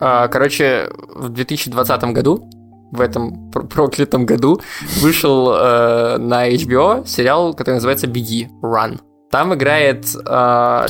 [0.00, 2.48] А, короче, в 2020 году
[2.92, 4.60] в этом проклятом году
[5.00, 9.00] вышел э, на HBO сериал, который называется «Беги», «Run».
[9.30, 10.06] Там играет...
[10.26, 10.86] Э,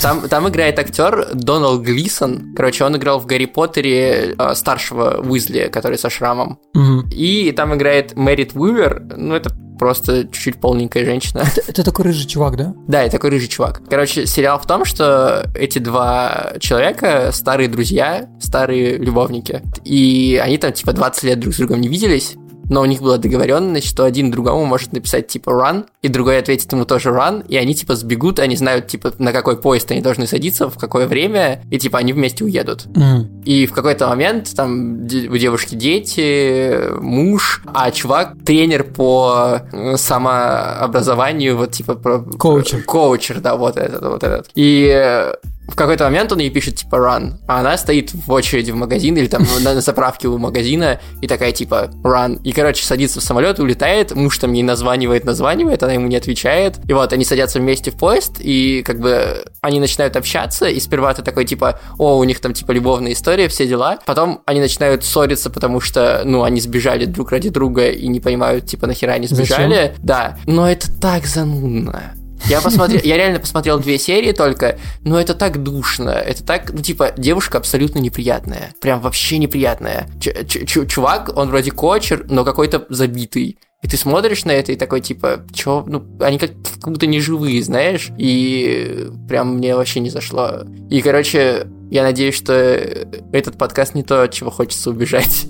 [0.00, 2.54] там, там играет актер Доналд Глисон.
[2.56, 6.58] Короче, он играл в Гарри Поттере э, старшего Уизли, который со шрамом.
[6.74, 7.08] Мгм.
[7.10, 9.02] И там играет Мэрит Уивер.
[9.16, 11.40] Ну, это просто чуть-чуть полненькая женщина.
[11.40, 12.72] Это, это такой рыжий чувак, да?
[12.86, 13.82] Да, и такой рыжий чувак.
[13.90, 19.60] Короче, сериал в том, что эти два человека старые друзья, старые любовники.
[19.84, 22.36] И они там типа 20 лет друг с другом не виделись.
[22.72, 26.72] Но у них была договоренность, что один другому может написать типа run, и другой ответит
[26.72, 30.26] ему тоже run, и они типа сбегут, они знают типа на какой поезд они должны
[30.26, 32.86] садиться, в какое время, и типа они вместе уедут.
[32.86, 33.42] Мгм.
[33.44, 41.58] И в какой-то момент там у девушки дети, муж, а чувак тренер по э, самообразованию,
[41.58, 42.20] вот типа про...
[42.20, 42.84] Коучер.
[42.84, 44.48] Коучер, да, вот этот, вот этот.
[44.54, 45.34] И э,
[45.68, 49.16] в какой-то момент он ей пишет типа run, а она стоит в очереди в магазин
[49.16, 52.40] или там на, на заправке у магазина и такая типа run.
[52.42, 56.78] И, короче, садится в самолет, улетает, муж там ей названивает, названивает, она ему не отвечает.
[56.88, 61.14] И вот они садятся вместе в поезд, и как бы они начинают общаться, и сперва
[61.14, 63.98] ты такой типа, о, у них там типа любовная история, все дела.
[64.04, 68.66] Потом они начинают ссориться, потому что, ну, они сбежали друг ради друга и не понимают,
[68.66, 69.44] типа, нахера они Зачем?
[69.44, 69.94] сбежали.
[69.98, 72.14] Да, но это так занудно.
[72.48, 76.82] Я посмотрел, я реально посмотрел две серии только, но это так душно, это так, ну
[76.82, 80.08] типа, девушка абсолютно неприятная, прям вообще неприятная.
[80.20, 83.58] Ч- ч- чувак, он вроде кочер, но какой-то забитый.
[83.82, 87.18] И ты смотришь на это и такой, типа, чё, ну, они как, как будто не
[87.18, 90.60] живые, знаешь, и прям мне вообще не зашло.
[90.88, 95.46] И, короче, я надеюсь, что этот подкаст не то, от чего хочется убежать.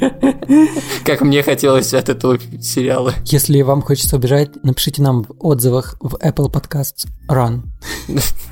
[1.04, 3.12] Как мне хотелось от этого сериала.
[3.26, 7.64] Если вам хочется убежать, напишите нам в отзывах в Apple Podcasts Run.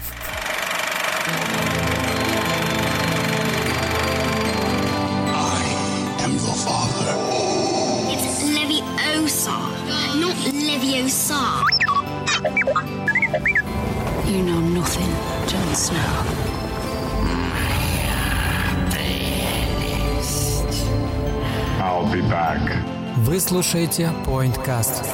[23.50, 25.04] слушаете Pointcast.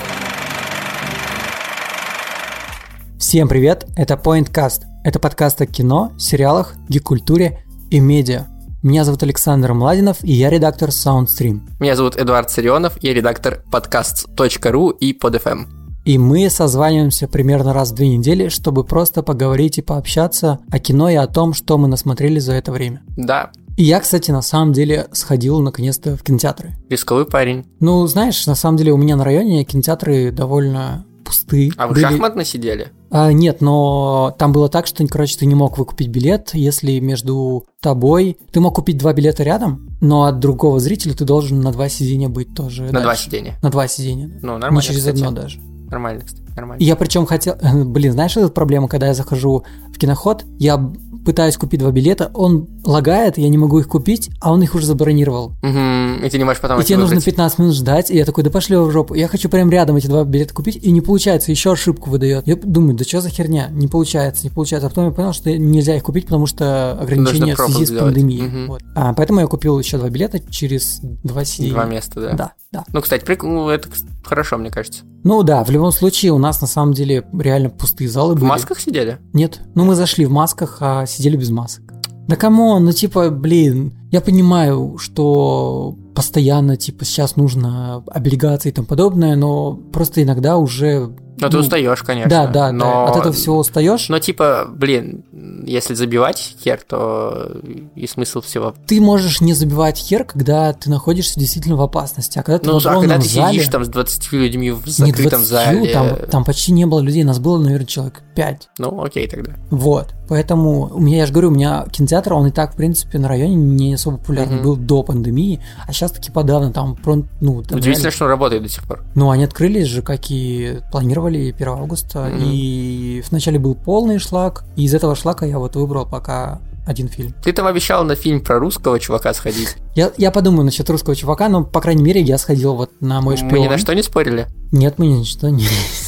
[3.19, 4.83] Всем привет, это Pointcast.
[5.05, 8.45] Это подкаст о кино, сериалах, гик-культуре и медиа.
[8.83, 11.61] Меня зовут Александр Младинов, и я редактор SoundStream.
[11.81, 15.69] Меня зовут Эдуард Царионов, я редактор подкаст.ру и PodFM.
[16.05, 21.09] И мы созваниваемся примерно раз в две недели, чтобы просто поговорить и пообщаться о кино
[21.09, 23.01] и о том, что мы насмотрели за это время.
[23.17, 26.75] Да, И я, кстати, на самом деле сходил наконец-то в кинотеатры.
[26.89, 27.67] рисковый парень.
[27.81, 31.73] Ну, знаешь, на самом деле у меня на районе кинотеатры довольно пусты.
[31.77, 32.89] А вы Были- шахматно сидели?
[33.11, 37.67] А, нет, но там было так, что, короче, ты не мог выкупить билет, если между
[37.81, 38.39] тобой...
[38.53, 42.29] Ты мог купить два билета рядом, но от другого зрителя ты должен на два сидения
[42.29, 42.85] быть тоже.
[42.85, 43.25] На два дальше.
[43.25, 43.59] сидения.
[43.63, 44.27] На два сидения.
[44.43, 45.17] Ну, Не нормально, через кстати.
[45.19, 45.59] одно даже.
[45.91, 46.83] Нормально, кстати, нормально.
[46.83, 47.55] Я причем хотел...
[47.85, 50.93] Блин, знаешь, эта проблема, когда я захожу в киноход, я
[51.25, 54.87] пытаюсь купить два билета, он лагает, я не могу их купить, а он их уже
[54.87, 55.55] забронировал.
[55.61, 57.25] Мгм, И ты не можешь потом И тебе нужно выбрать.
[57.25, 59.15] 15 минут ждать, и я такой, да пошли в жопу.
[59.15, 62.47] Я хочу прям рядом эти два билета купить, и не получается, еще ошибку выдает.
[62.47, 63.67] Я думаю, да что за херня?
[63.73, 64.87] Не получается, не получается.
[64.87, 68.05] А потом я понял, что нельзя их купить, потому что ограничения в связи с сделать.
[68.15, 68.43] пандемией.
[68.43, 68.67] Мгм.
[68.69, 68.83] Вот.
[68.95, 71.73] А, поэтому я купил еще два билета через два сидения.
[71.73, 72.33] Два места, да.
[72.35, 72.85] Да, да.
[72.93, 73.89] Ну, кстати, прик- ну, это
[74.23, 75.03] хорошо, мне кажется.
[75.27, 78.49] Ну да, в любом случае у нас на самом деле реально пустые залы В были.
[78.49, 79.19] масках сидели?
[79.33, 79.61] Нет.
[79.75, 81.83] Ну мы зашли в масках, а сидели без масок.
[82.29, 88.73] Да come on, ну типа, блин, я понимаю, что постоянно, типа, сейчас нужно облигации и
[88.73, 91.17] тому подобное, но просто иногда уже...
[91.39, 92.31] Ну, ты ну, устаешь, конечно.
[92.31, 92.85] Да, да, но...
[92.85, 94.09] да, от этого всего устаешь.
[94.09, 95.25] Но, типа, блин,
[95.65, 97.53] если забивать хер, то
[97.95, 98.75] и смысл всего.
[98.87, 102.79] Ты можешь не забивать хер, когда ты находишься действительно в опасности, а когда ты Ну,
[102.79, 105.93] в а когда ты зале, сидишь там с 20 людьми в не закрытом 20, зале...
[105.93, 108.69] там, там почти не было людей, нас было, наверное, человек 5.
[108.79, 109.53] Ну, окей тогда.
[109.71, 110.15] Вот.
[110.29, 113.29] Поэтому у меня, я же говорю, у меня кинотеатр, он и так, в принципе, на
[113.29, 114.65] районе не особо популярный Мгм.
[114.65, 116.97] был до пандемии, а сейчас таки подавно там,
[117.41, 119.05] ну, там Удивительно, реально- что он работает до сих пор.
[119.15, 120.81] Ну, они открылись же, как и
[121.27, 122.41] планировали 1 августа, Мгм.
[122.45, 127.35] и вначале был полный шлак, и из этого шлака я вот выбрал пока один фильм.
[127.43, 129.77] Ты там обещал на фильм про русского чувака сходить.
[129.97, 133.37] Я, я подумаю насчет русского чувака, но, по крайней мере, я сходил вот на мой
[133.37, 133.53] шпион.
[133.53, 134.47] Мы ни на что не спорили.
[134.71, 135.65] Нет, мы ни на что не...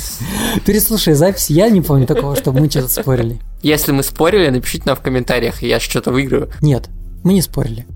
[0.65, 3.41] Переслушай запись, я не помню такого, чтобы мы что-то спорили.
[3.63, 6.51] Если мы спорили, напишите нам в комментариях, я что-то выиграю.
[6.61, 6.89] Нет,
[7.25, 7.87] мы не спорили.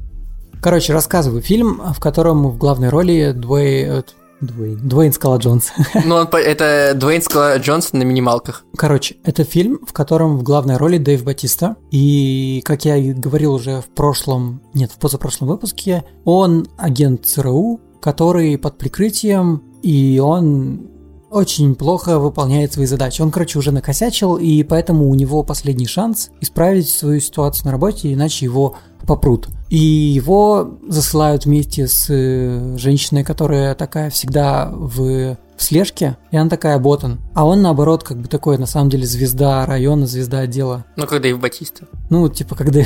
[0.60, 1.40] Короче, рассказываю.
[1.42, 4.02] Фильм, в котором в главной роли двое, э,
[4.42, 4.80] Дуэйн.
[4.82, 5.72] Дуэйн Скала Джонс.
[6.04, 8.64] Ну, он это Дуэйн Скала Джонсон на минималках.
[8.76, 11.76] Короче, это фильм, в котором в главной роли Дэйв Батиста.
[11.90, 17.80] И, как я и говорил уже в прошлом, нет, в позапрошлом выпуске, он агент ЦРУ,
[18.00, 20.88] который под прикрытием, и он
[21.30, 23.22] очень плохо выполняет свои задачи.
[23.22, 28.12] Он, короче, уже накосячил, и поэтому у него последний шанс исправить свою ситуацию на работе,
[28.12, 29.48] иначе его попрут.
[29.72, 36.50] И его засылают вместе с э, женщиной, которая такая всегда в, в слежке, и она
[36.50, 37.22] такая ботан.
[37.32, 40.84] А он, наоборот, как бы такой, на самом деле, звезда района, звезда отдела.
[40.96, 41.86] Ну, когда и в Батиста.
[42.10, 42.82] Ну, типа, когда...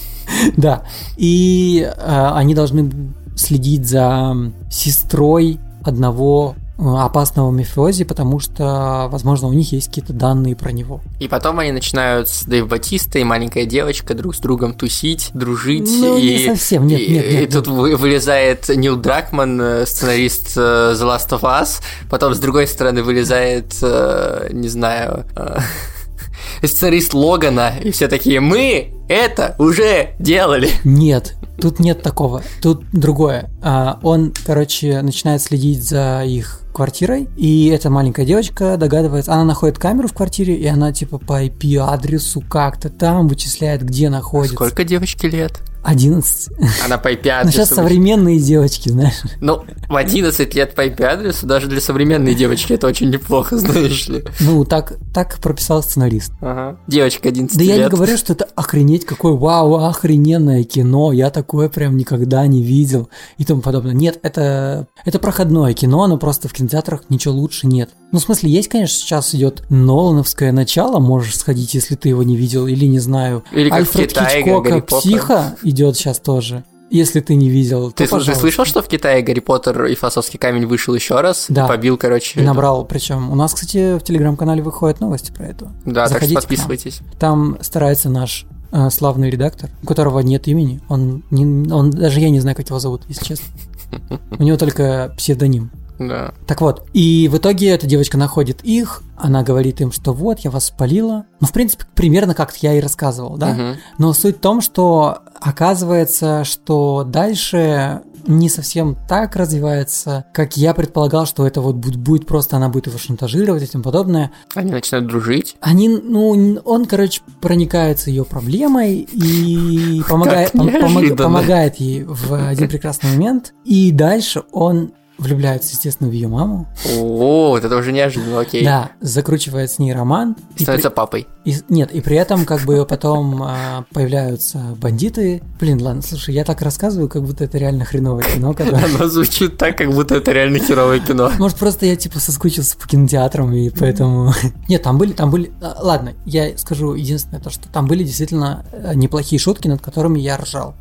[0.56, 0.86] да.
[1.18, 2.90] И э, они должны
[3.36, 4.34] следить за
[4.70, 11.00] сестрой одного опасного мафиози, потому что, возможно, у них есть какие-то данные про него.
[11.18, 15.88] И потом они начинают с Дэйв Батиста и маленькая девочка друг с другом тусить, дружить.
[15.88, 17.52] Ну, и, не совсем, нет, и, нет, нет, и нет.
[17.52, 21.82] тут вы- вылезает Нил Дракман, э, сценарист э, The Last of Us.
[22.08, 25.24] Потом, с другой стороны, вылезает, э, не знаю,
[26.62, 27.74] сценарист Логана.
[27.82, 30.70] И все такие, мы это уже делали.
[30.84, 32.42] Нет, тут нет такого.
[32.62, 33.50] Тут другое.
[33.62, 39.78] А, он, короче, начинает следить за их квартирой, и эта маленькая девочка догадывается, она находит
[39.78, 44.54] камеру в квартире, и она типа по IP-адресу как-то там вычисляет, где находится.
[44.54, 45.60] Сколько девочке лет?
[45.82, 46.50] 11.
[46.84, 49.14] Она по IP Ну, сейчас современные девочки, знаешь.
[49.40, 54.08] Ну, в 11 лет по IP адресу даже для современной девочки это очень неплохо, знаешь
[54.08, 54.24] ли.
[54.40, 56.32] Ну, так, так прописал сценарист.
[56.40, 56.78] Ага.
[56.86, 57.76] Девочка 11 Да лет.
[57.76, 62.62] я не говорю, что это охренеть какое вау, охрененное кино, я такое прям никогда не
[62.62, 63.92] видел и тому подобное.
[63.94, 67.90] Нет, это, это проходное кино, но просто в кинотеатрах ничего лучше нет.
[68.12, 72.36] Ну, в смысле, есть, конечно, сейчас идет Нолановское начало, можешь сходить, если ты его не
[72.36, 73.44] видел, или не знаю.
[73.52, 74.80] Или как Альфред Китае, Хичкока Гарри.
[74.80, 76.64] «Психа» идет сейчас тоже.
[76.90, 78.40] Если ты не видел, то, Ты, ты пожалуйста.
[78.40, 81.46] слышал, что в Китае Гарри Поттер и Философский камень вышел еще раз?
[81.48, 81.68] Да.
[81.68, 82.40] Побил, короче.
[82.40, 85.70] И набрал, причем у нас, кстати, в телеграм-канале выходят новости про это.
[85.84, 86.42] Да, так что Заходите к нам.
[86.42, 87.00] подписывайтесь.
[87.20, 90.80] Там старается наш э, славный редактор, у которого нет имени.
[90.88, 93.46] Он, не, он даже я не знаю, как его зовут, если честно.
[94.38, 95.70] У него только псевдоним.
[96.00, 96.32] Да.
[96.46, 100.50] Так вот, и в итоге эта девочка находит их, она говорит им, что вот, я
[100.50, 101.26] вас спалила.
[101.40, 103.48] Ну, в принципе, примерно как я и рассказывал, да?
[103.50, 103.76] Мгм.
[103.98, 111.26] Но суть в том, что оказывается, что дальше не совсем так развивается, как я предполагал,
[111.26, 114.30] что это вот будет, просто, она будет его шантажировать и тому подобное.
[114.54, 115.56] Они начинают дружить.
[115.60, 123.10] Они, ну, он, короче, проникается ее проблемой и помогает, пом- помогает ей в один прекрасный
[123.10, 123.52] момент.
[123.64, 126.66] И дальше он влюбляется, естественно, в ее маму.
[126.98, 128.64] О, это уже неожиданно, окей.
[128.64, 130.34] Да, закручивает с ней роман.
[130.56, 131.26] И Становится при- папой.
[131.44, 135.42] и- нет, и при этом как бы потом а, появляются бандиты.
[135.60, 138.84] Блин, ладно, слушай, я так рассказываю, как будто это реально хреновое кино, которое...
[138.84, 141.30] Оно звучит так, как будто это реально херовое кино.
[141.38, 144.32] Может, просто я типа соскучился по кинотеатрам, и поэтому...
[144.68, 145.52] Нет, там были, там были...
[145.60, 150.18] а, Ладно, я скажу единственное то, что там были действительно э, неплохие шутки, над которыми
[150.18, 150.74] я ржал.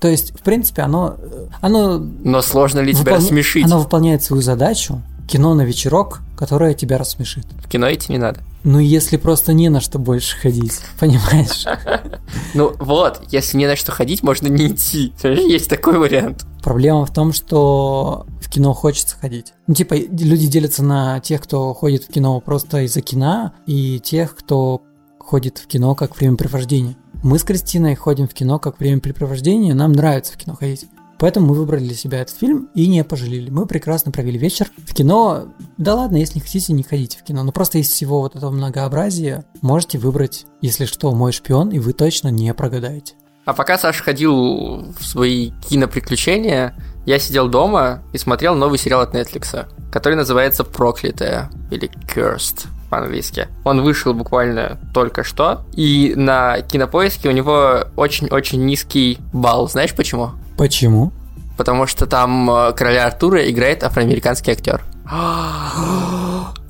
[0.00, 1.16] То есть, в принципе, оно...
[1.18, 3.64] э, Оно, Но сложно ли тебя выполня- рассмешить?
[3.66, 7.46] оно выполняет свою задачу, кино на вечерок, которое тебя рассмешит.
[7.64, 8.40] В кино идти не надо.
[8.64, 11.64] Ну, если просто не на что больше ходить, понимаешь?
[12.54, 15.12] Ну вот, если не на что ходить, можно не идти.
[15.22, 16.44] Есть такой вариант.
[16.62, 19.52] Проблема в том, что в кино хочется ходить.
[19.66, 24.34] Ну, типа, люди делятся на тех, кто ходит в кино просто из-за кино, и тех,
[24.36, 24.82] кто
[25.18, 26.96] ходит в кино как времяпрепровождение.
[27.22, 30.86] Мы с Кристиной ходим в кино как времяпрепровождение, нам нравится в кино ходить.
[31.18, 33.50] Поэтому мы выбрали для себя этот фильм и не пожалели.
[33.50, 35.48] Мы прекрасно провели вечер в кино.
[35.76, 37.42] Да ладно, если не хотите, не ходите в кино.
[37.42, 41.92] Но просто из всего вот этого многообразия можете выбрать, если что, мой шпион, и вы
[41.92, 43.16] точно не прогадаете.
[43.44, 46.74] А пока Саша ходил в свои киноприключения,
[47.04, 53.48] я сидел дома и смотрел новый сериал от Netflix, который называется «Проклятая» или «Cursed» по-английски.
[53.64, 59.68] Он вышел буквально только что, и на кинопоиске у него очень-очень низкий балл.
[59.68, 60.32] Знаешь почему?
[60.58, 61.12] Почему?
[61.56, 64.82] Потому что там э, короля Артура играет афроамериканский актер.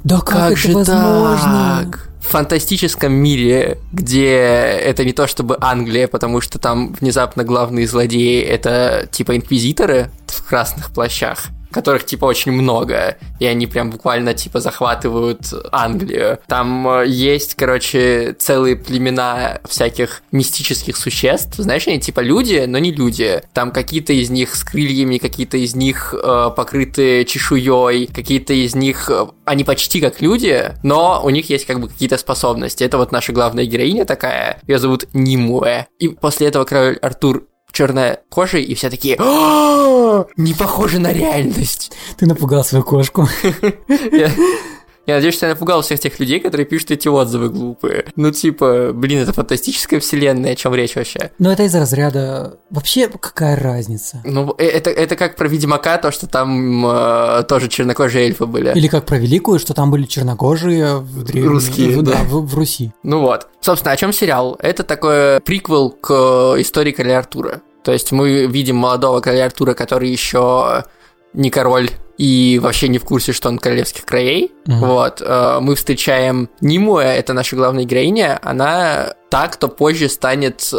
[0.02, 1.82] Да как, это возможно?
[1.84, 2.08] так?
[2.22, 8.40] В фантастическом мире, где это не то чтобы Англия, потому что там внезапно главные злодеи
[8.40, 14.60] это типа инквизиторы в красных плащах, которых типа очень много, и они прям буквально типа
[14.60, 16.38] захватывают Англию.
[16.46, 21.54] Там э, есть, короче, целые племена всяких мистических существ.
[21.56, 23.42] Знаешь, они типа люди, но не люди.
[23.52, 29.10] Там какие-то из них с крыльями, какие-то из них э, покрыты чешуей, какие-то из них
[29.10, 32.84] э, они почти как люди, но у них есть как бы какие-то способности.
[32.84, 35.86] Это вот наша главная героиня такая, ее зовут Нимуэ.
[35.98, 41.92] И после этого король Артур чернокожий, и все такие «А, не похоже на реальность.
[42.16, 43.28] Ты напугал свою кошку.
[45.10, 48.04] Я, надеюсь, что я напугал всех тех людей, которые пишут эти отзывы глупые.
[48.14, 51.32] Ну, типа, блин, это фантастическая вселенная, о чем речь вообще?
[51.38, 52.58] Но это из разряда...
[52.70, 54.22] Вообще, какая разница?
[54.24, 58.72] Ну, э, это, это как про Ведьмака, то, что там э, тоже чернокожие эльфы были.
[58.76, 61.50] Или как про Великую, что там были чернокожие в древнем...
[61.50, 62.18] Русские, в, да.
[62.22, 62.92] в, в Руси.
[63.02, 63.48] Ну вот.
[63.60, 64.56] Собственно, о чем сериал?
[64.60, 67.62] Это такой приквел к э, истории короля Артура.
[67.82, 70.84] То есть мы видим молодого короля Артура, который еще
[71.32, 74.52] не король и вообще не в курсе, что он королевских краей.
[74.66, 74.78] Мгм.
[74.80, 75.22] Вот.
[75.24, 78.38] э, Мы встречаем Нимуэ, это наша главная героиня.
[78.42, 80.70] Она та, кто позже станет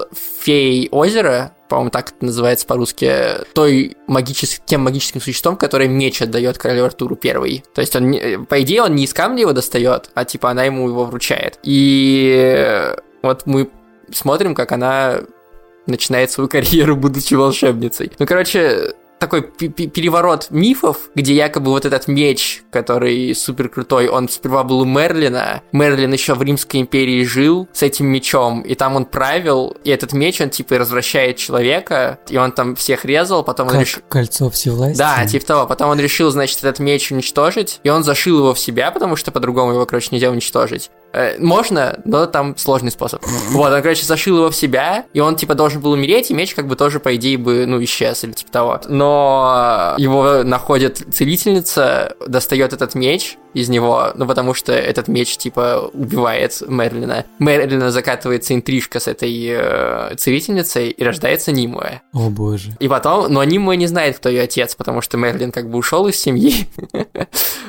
[0.41, 3.11] феей озера, по-моему, так это называется по-русски,
[3.53, 7.63] той магическим, тем магическим существом, которое меч отдает королю Артуру первый.
[7.73, 10.87] То есть он, по идее, он не из камня его достает, а типа она ему
[10.87, 11.57] его вручает.
[11.63, 12.93] И
[13.23, 13.69] вот мы
[14.13, 15.21] смотрим, как она
[15.87, 18.11] начинает свою карьеру, будучи волшебницей.
[18.19, 24.07] Ну, короче, такой пе- пе- переворот мифов, где якобы вот этот меч, который супер крутой,
[24.07, 25.61] он сперва был у Мерлина.
[25.71, 30.13] Мерлин еще в Римской империи жил с этим мечом, и там он правил, и этот
[30.13, 34.01] меч, он типа развращает человека, и он там всех резал, потом он Как решил...
[34.09, 34.97] кольцо всевластия.
[34.97, 35.67] Да, типа того.
[35.67, 39.31] Потом он решил, значит, этот меч уничтожить, и он зашил его в себя, потому что
[39.31, 40.89] по-другому его, короче, нельзя уничтожить.
[41.13, 43.23] Э, Можно, но там сложный способ.
[43.49, 46.55] Вот, он, короче, зашил его в себя, и он, типа, должен был умереть, и меч,
[46.55, 48.81] как бы, тоже, по идее, бы, ну, исчез или типа того.
[48.87, 55.89] Но его находит целительница, достает этот меч из него, ну, потому что этот меч, типа,
[55.93, 57.25] убивает Мерлина.
[57.39, 62.01] Мерлина закатывается интрижка с этой э, целительницей, и рождается Нимуэ.
[62.13, 62.71] О боже.
[62.79, 66.07] И потом, но Нимуэ не знает, кто ее отец, потому что Мерлин как бы ушел
[66.07, 66.67] из семьи.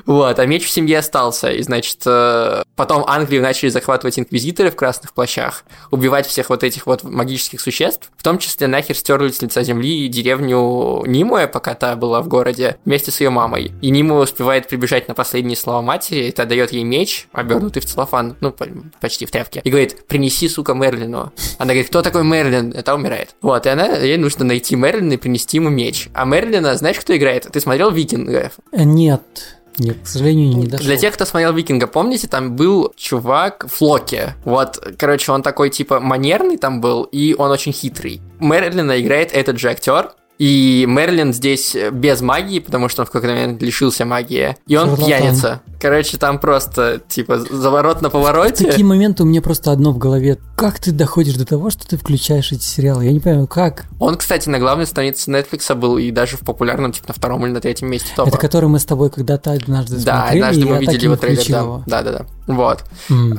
[0.04, 1.52] Вот, а меч в семье остался.
[1.52, 6.86] И, значит, э, потом Англию начали захватывать инквизиторы в красных плащах, убивать всех вот этих
[6.86, 11.94] вот магических существ, в том числе нахер стерли с лица земли деревню Нимуэ, пока та
[11.94, 13.72] была в городе, вместе с ее мамой.
[13.80, 17.86] И Нимуэ успевает прибежать на последние слова матери, и та дает ей меч, обернутый в
[17.86, 18.66] целлофан, ну, по-
[19.00, 21.32] почти в тряпке, и говорит, принеси, сука, Мерлину.
[21.58, 22.72] Она говорит, кто такой Мерлин?
[22.72, 23.34] Это умирает.
[23.40, 26.08] Вот, и она, ей нужно найти Мерлина и принести ему меч.
[26.12, 27.44] А Мерлина, знаешь, кто играет?
[27.50, 28.52] Ты смотрел «Викингов»?
[28.72, 29.22] Э, Нет.
[29.78, 30.84] Нет, к сожалению, не дошел.
[30.84, 34.34] Для тех, кто смотрел Викинга, помните, там был чувак Флоки.
[34.44, 38.20] Вот, короче, он такой типа манерный там был, и он очень хитрый.
[38.38, 40.12] Мерлина играет этот же актер.
[40.38, 44.56] И Мерлин здесь без магии, потому что он в какой-то момент лишился магии.
[44.66, 45.06] И он Шарлатан.
[45.06, 45.60] пьяница.
[45.80, 48.66] Короче, там просто, типа, заворот на В повороте.
[48.66, 50.38] такие моменты у меня просто одно в голове.
[50.56, 53.04] Как ты доходишь до того, что ты включаешь эти сериалы?
[53.04, 53.84] Я не понимаю, как?
[54.00, 57.52] Он, кстати, на главной странице Netflix был и даже в популярном, типа, на втором или
[57.52, 58.28] на третьем месте топа.
[58.28, 61.44] Это который мы с тобой когда-то однажды Да, смотрели, однажды и мы видели его трейлер,
[61.48, 61.82] да.
[61.86, 62.26] Да, да, да.
[62.52, 62.84] Вот.
[63.10, 63.34] М.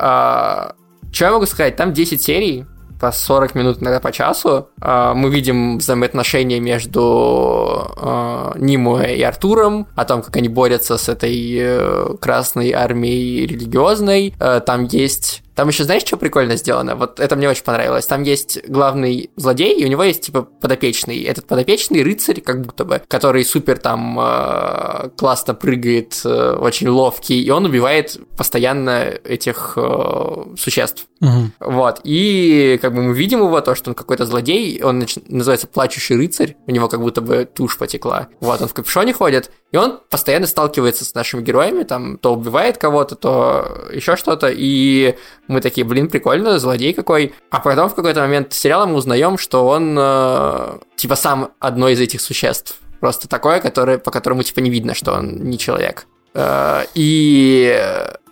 [1.12, 1.76] что я могу сказать?
[1.76, 2.66] Там 10 серий,
[3.04, 4.70] по 40 минут, иногда по часу.
[4.80, 11.10] А, мы видим взаимоотношения между а, Нимуэ и Артуром, о том, как они борются с
[11.10, 14.34] этой э, красной армией религиозной.
[14.40, 15.42] Э, там есть...
[15.56, 16.96] Там еще знаешь, что прикольно сделано?
[16.96, 18.08] Вот это мне очень понравилось.
[18.08, 21.22] Там есть главный злодей, и у него есть типа подопечный.
[21.24, 27.42] Этот подопечный рыцарь, как будто бы, который супер там э, классно прыгает, э, очень ловкий,
[27.42, 31.06] и он убивает постоянно этих э, существ.
[31.20, 31.54] Мгм.
[31.60, 35.68] Вот, и как бы мы видим его, то, что он какой-то злодей, он нач- называется
[35.68, 38.28] Плачущий рыцарь, у него как будто бы тушь потекла.
[38.42, 42.78] Вот, он в капюшоне ходит, и он постоянно сталкивается с нашими героями, там, то убивает
[42.78, 45.16] кого-то, то еще что-то, и
[45.48, 47.34] мы такие, блин, прикольно, злодей какой.
[47.50, 52.00] А потом в какой-то момент сериала мы узнаем, что он, э, типа, сам одно из
[52.00, 52.78] этих существ.
[53.00, 56.06] Просто такое, которое, по которому, типа, не видно, что он не человек.
[56.34, 57.78] Э, И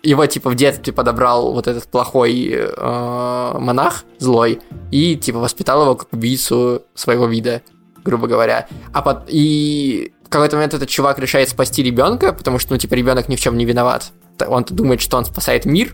[0.02, 5.94] его, типа, в детстве подобрал вот этот плохой э, монах, злой, и, типа, воспитал его
[5.94, 7.62] как убийцу своего вида,
[8.04, 8.66] грубо говоря.
[8.92, 9.24] А под...
[9.28, 13.36] И в какой-то момент этот чувак решает спасти ребенка, потому что, ну, типа, ребенок ни
[13.36, 14.12] в чем не виноват.
[14.46, 15.92] Он думает, что он спасает мир,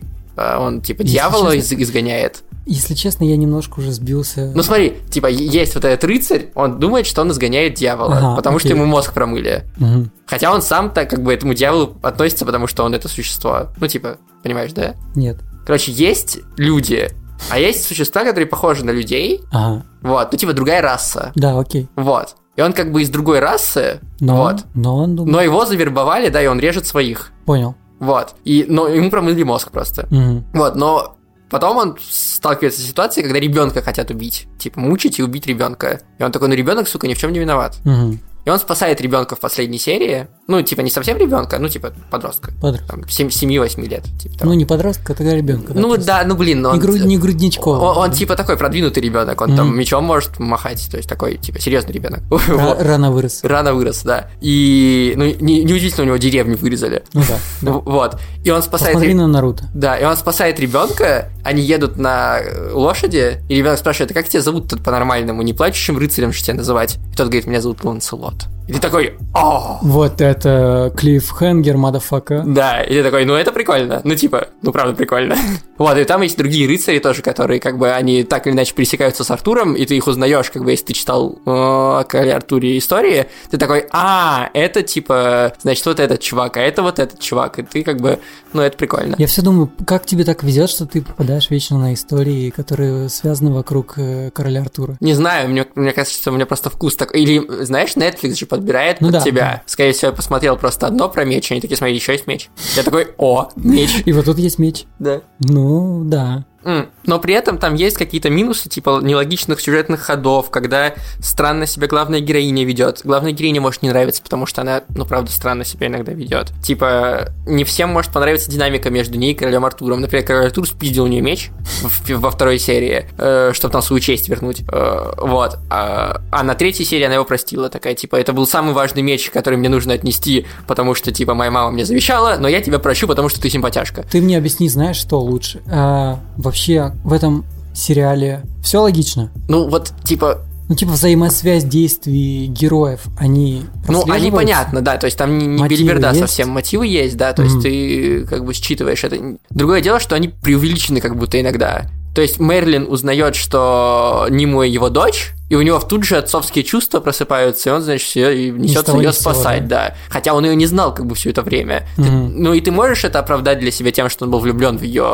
[0.60, 2.42] он, типа, Если дьявола честно- из- изгоняет.
[2.66, 4.52] Если честно, я немножко уже сбился.
[4.54, 8.58] Ну смотри, типа, есть вот этот рыцарь, он думает, что он изгоняет дьявола, Ага, потому
[8.58, 8.76] что окей.
[8.78, 9.64] ему мозг промыли.
[9.78, 10.10] Мгм.
[10.26, 13.68] Хотя он сам так как бы этому дьяволу относится, потому что он это существо.
[13.80, 14.94] Ну, типа, понимаешь, да?
[15.14, 15.38] Нет.
[15.64, 17.08] Короче, есть люди,
[17.50, 19.40] а есть существа, которые похожи на людей.
[19.50, 19.84] Ага.
[20.02, 21.32] Вот, ну, типа, другая раса.
[21.36, 21.88] Да, окей.
[21.96, 22.36] Вот.
[22.56, 24.00] И он как бы из другой расы.
[24.20, 24.64] Но, Вот.
[24.74, 25.32] но он думает.
[25.32, 27.30] Но его завербовали, да, и он режет своих.
[27.46, 27.76] Понял.
[28.00, 28.34] Вот.
[28.44, 30.06] И, но ему промыли мозг просто.
[30.10, 30.46] Мгм.
[30.54, 31.16] Вот, но
[31.50, 34.46] потом он сталкивается с ситуацией, когда ребенка хотят убить.
[34.58, 36.00] Типа, мучить и убить ребенка.
[36.18, 37.78] И он такой, ну ребенок, сука, ни в чем не виноват.
[37.84, 40.28] И И он спасает ребенка в последней серии.
[40.48, 42.52] Ну, типа, не совсем ребенка, ну, типа, подростка.
[42.60, 42.88] Подросток.
[42.90, 44.04] Там, 7-8 лет.
[44.18, 44.50] Типа, того.
[44.50, 45.74] Ну, не подростка, а тогда ребенка.
[45.74, 46.80] ну, да, ну, блин, но Не, он...
[46.80, 47.78] груд, не грудничковый.
[47.78, 49.56] Он, он, типа такой продвинутый ребенок, он Мгм.
[49.58, 52.20] там мечом может махать, то есть такой типа серьезный ребенок.
[52.48, 52.76] Ра-.
[52.80, 53.40] Рано вырос.
[53.42, 54.30] Рано вырос, да.
[54.40, 57.04] И ну не- неудивительно, у него деревню вырезали.
[57.12, 57.38] Ну да.
[57.60, 57.72] да.
[57.72, 58.18] Вот.
[58.42, 58.94] И он спасает.
[58.94, 59.68] Посмотри на Наруто.
[59.74, 64.26] Да, и он спасает ребенка, они едут на э, лошади, и ребенок спрашивает, а как
[64.28, 65.42] тебя зовут тут по-нормальному?
[65.42, 66.96] Не плачущим рыцарем же тебя называть?
[67.12, 68.46] И тот говорит, меня зовут Ланселот.
[68.68, 72.44] И ты такой, о Вот это Клифф Хенгер, мадафака.
[72.46, 74.02] Да, и ты такой, ну это прикольно.
[74.04, 75.36] Ну типа, ну правда прикольно.
[75.78, 79.22] Вот, и там есть другие рыцари тоже, которые как бы, они так или иначе пересекаются
[79.22, 82.76] с Артуром, и ты их узнаешь, как бы, если ты читал э, о короле Артуре
[82.78, 87.60] истории, ты такой, а, это типа, значит, вот этот чувак, а это вот этот чувак,
[87.60, 88.18] и ты как бы,
[88.52, 89.14] ну это прикольно.
[89.18, 93.52] Я все думаю, как тебе так везет, что ты попадаешь вечно на истории, которые связаны
[93.52, 94.96] вокруг э, короля Артура.
[94.98, 97.20] Не знаю, мне, мне кажется, что у меня просто вкус такой.
[97.20, 99.40] Или, знаешь, Netflix же подбирает Ну под да, тебя.
[99.40, 99.62] да.
[99.66, 102.48] Скорее всего, я посмотрел просто одно про меч, они такие, смотри, еще есть меч.
[102.76, 104.02] Я такой, о, меч.
[104.04, 104.84] И вот тут есть меч.
[104.98, 105.20] Да.
[105.40, 106.44] Ну, да.
[106.62, 112.20] Но при этом там есть какие-то минусы, типа нелогичных сюжетных ходов, когда странно себя главная
[112.20, 113.00] героиня ведет.
[113.04, 116.52] Главная героиня может не нравиться, потому что она, ну, правда, странно себя иногда ведет.
[116.62, 120.00] Типа, не всем может понравиться динамика между ней и королем Артуром.
[120.00, 121.50] Например, король Артур спиздил у нее меч
[122.08, 123.08] во второй серии,
[123.52, 124.62] чтобы там свою честь вернуть.
[124.70, 125.58] Э, вот.
[125.70, 127.68] А, а на третьей серии она его простила.
[127.68, 131.50] Такая, типа, это был самый важный меч, который мне нужно отнести, потому что, типа, моя
[131.50, 134.02] мама мне завещала, но я тебя прощу, потому что ты симпатяшка.
[134.02, 135.62] Ты мне объясни, знаешь, что лучше?
[135.70, 139.30] А, вообще, в этом сериале все логично.
[139.48, 145.16] Ну, вот, типа, Ну, типа, взаимосвязь действий героев, они Ну, они понятно, да, то есть
[145.16, 146.20] там не, не Мотивы белиберда есть?
[146.20, 147.50] совсем, мотивы есть, да, то Мгм.
[147.50, 149.16] есть ты как бы считываешь это.
[149.50, 151.86] Другое дело, что они преувеличены как будто иногда.
[152.14, 157.00] То есть Мерлин узнает, что Ниму его дочь, и у него тут же отцовские чувства
[157.00, 159.94] просыпаются, и он, значит, ее несется ее сего, спасать, да.
[160.10, 161.86] Хотя он ее не знал как бы все это время.
[161.96, 162.42] Ты- Мгм.
[162.42, 165.06] ну и ты можешь это оправдать для себя тем, что он был влюблен в ее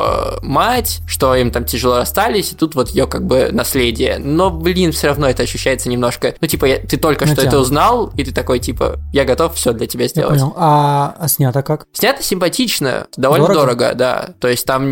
[0.43, 4.19] мать, что им там тяжело расстались, и тут вот ее как бы наследие.
[4.19, 6.35] Но, блин, все равно это ощущается немножко.
[6.41, 9.73] Ну, типа, я- ты только что это узнал, и ты такой, типа, я готов все
[9.73, 10.41] для тебя Я сделать.
[10.41, 10.53] понял.
[10.57, 11.87] А, а снято как?
[11.93, 13.61] Снято симпатично, довольно Дорого?
[13.67, 13.93] дорого?
[13.95, 14.29] да.
[14.41, 14.85] То есть там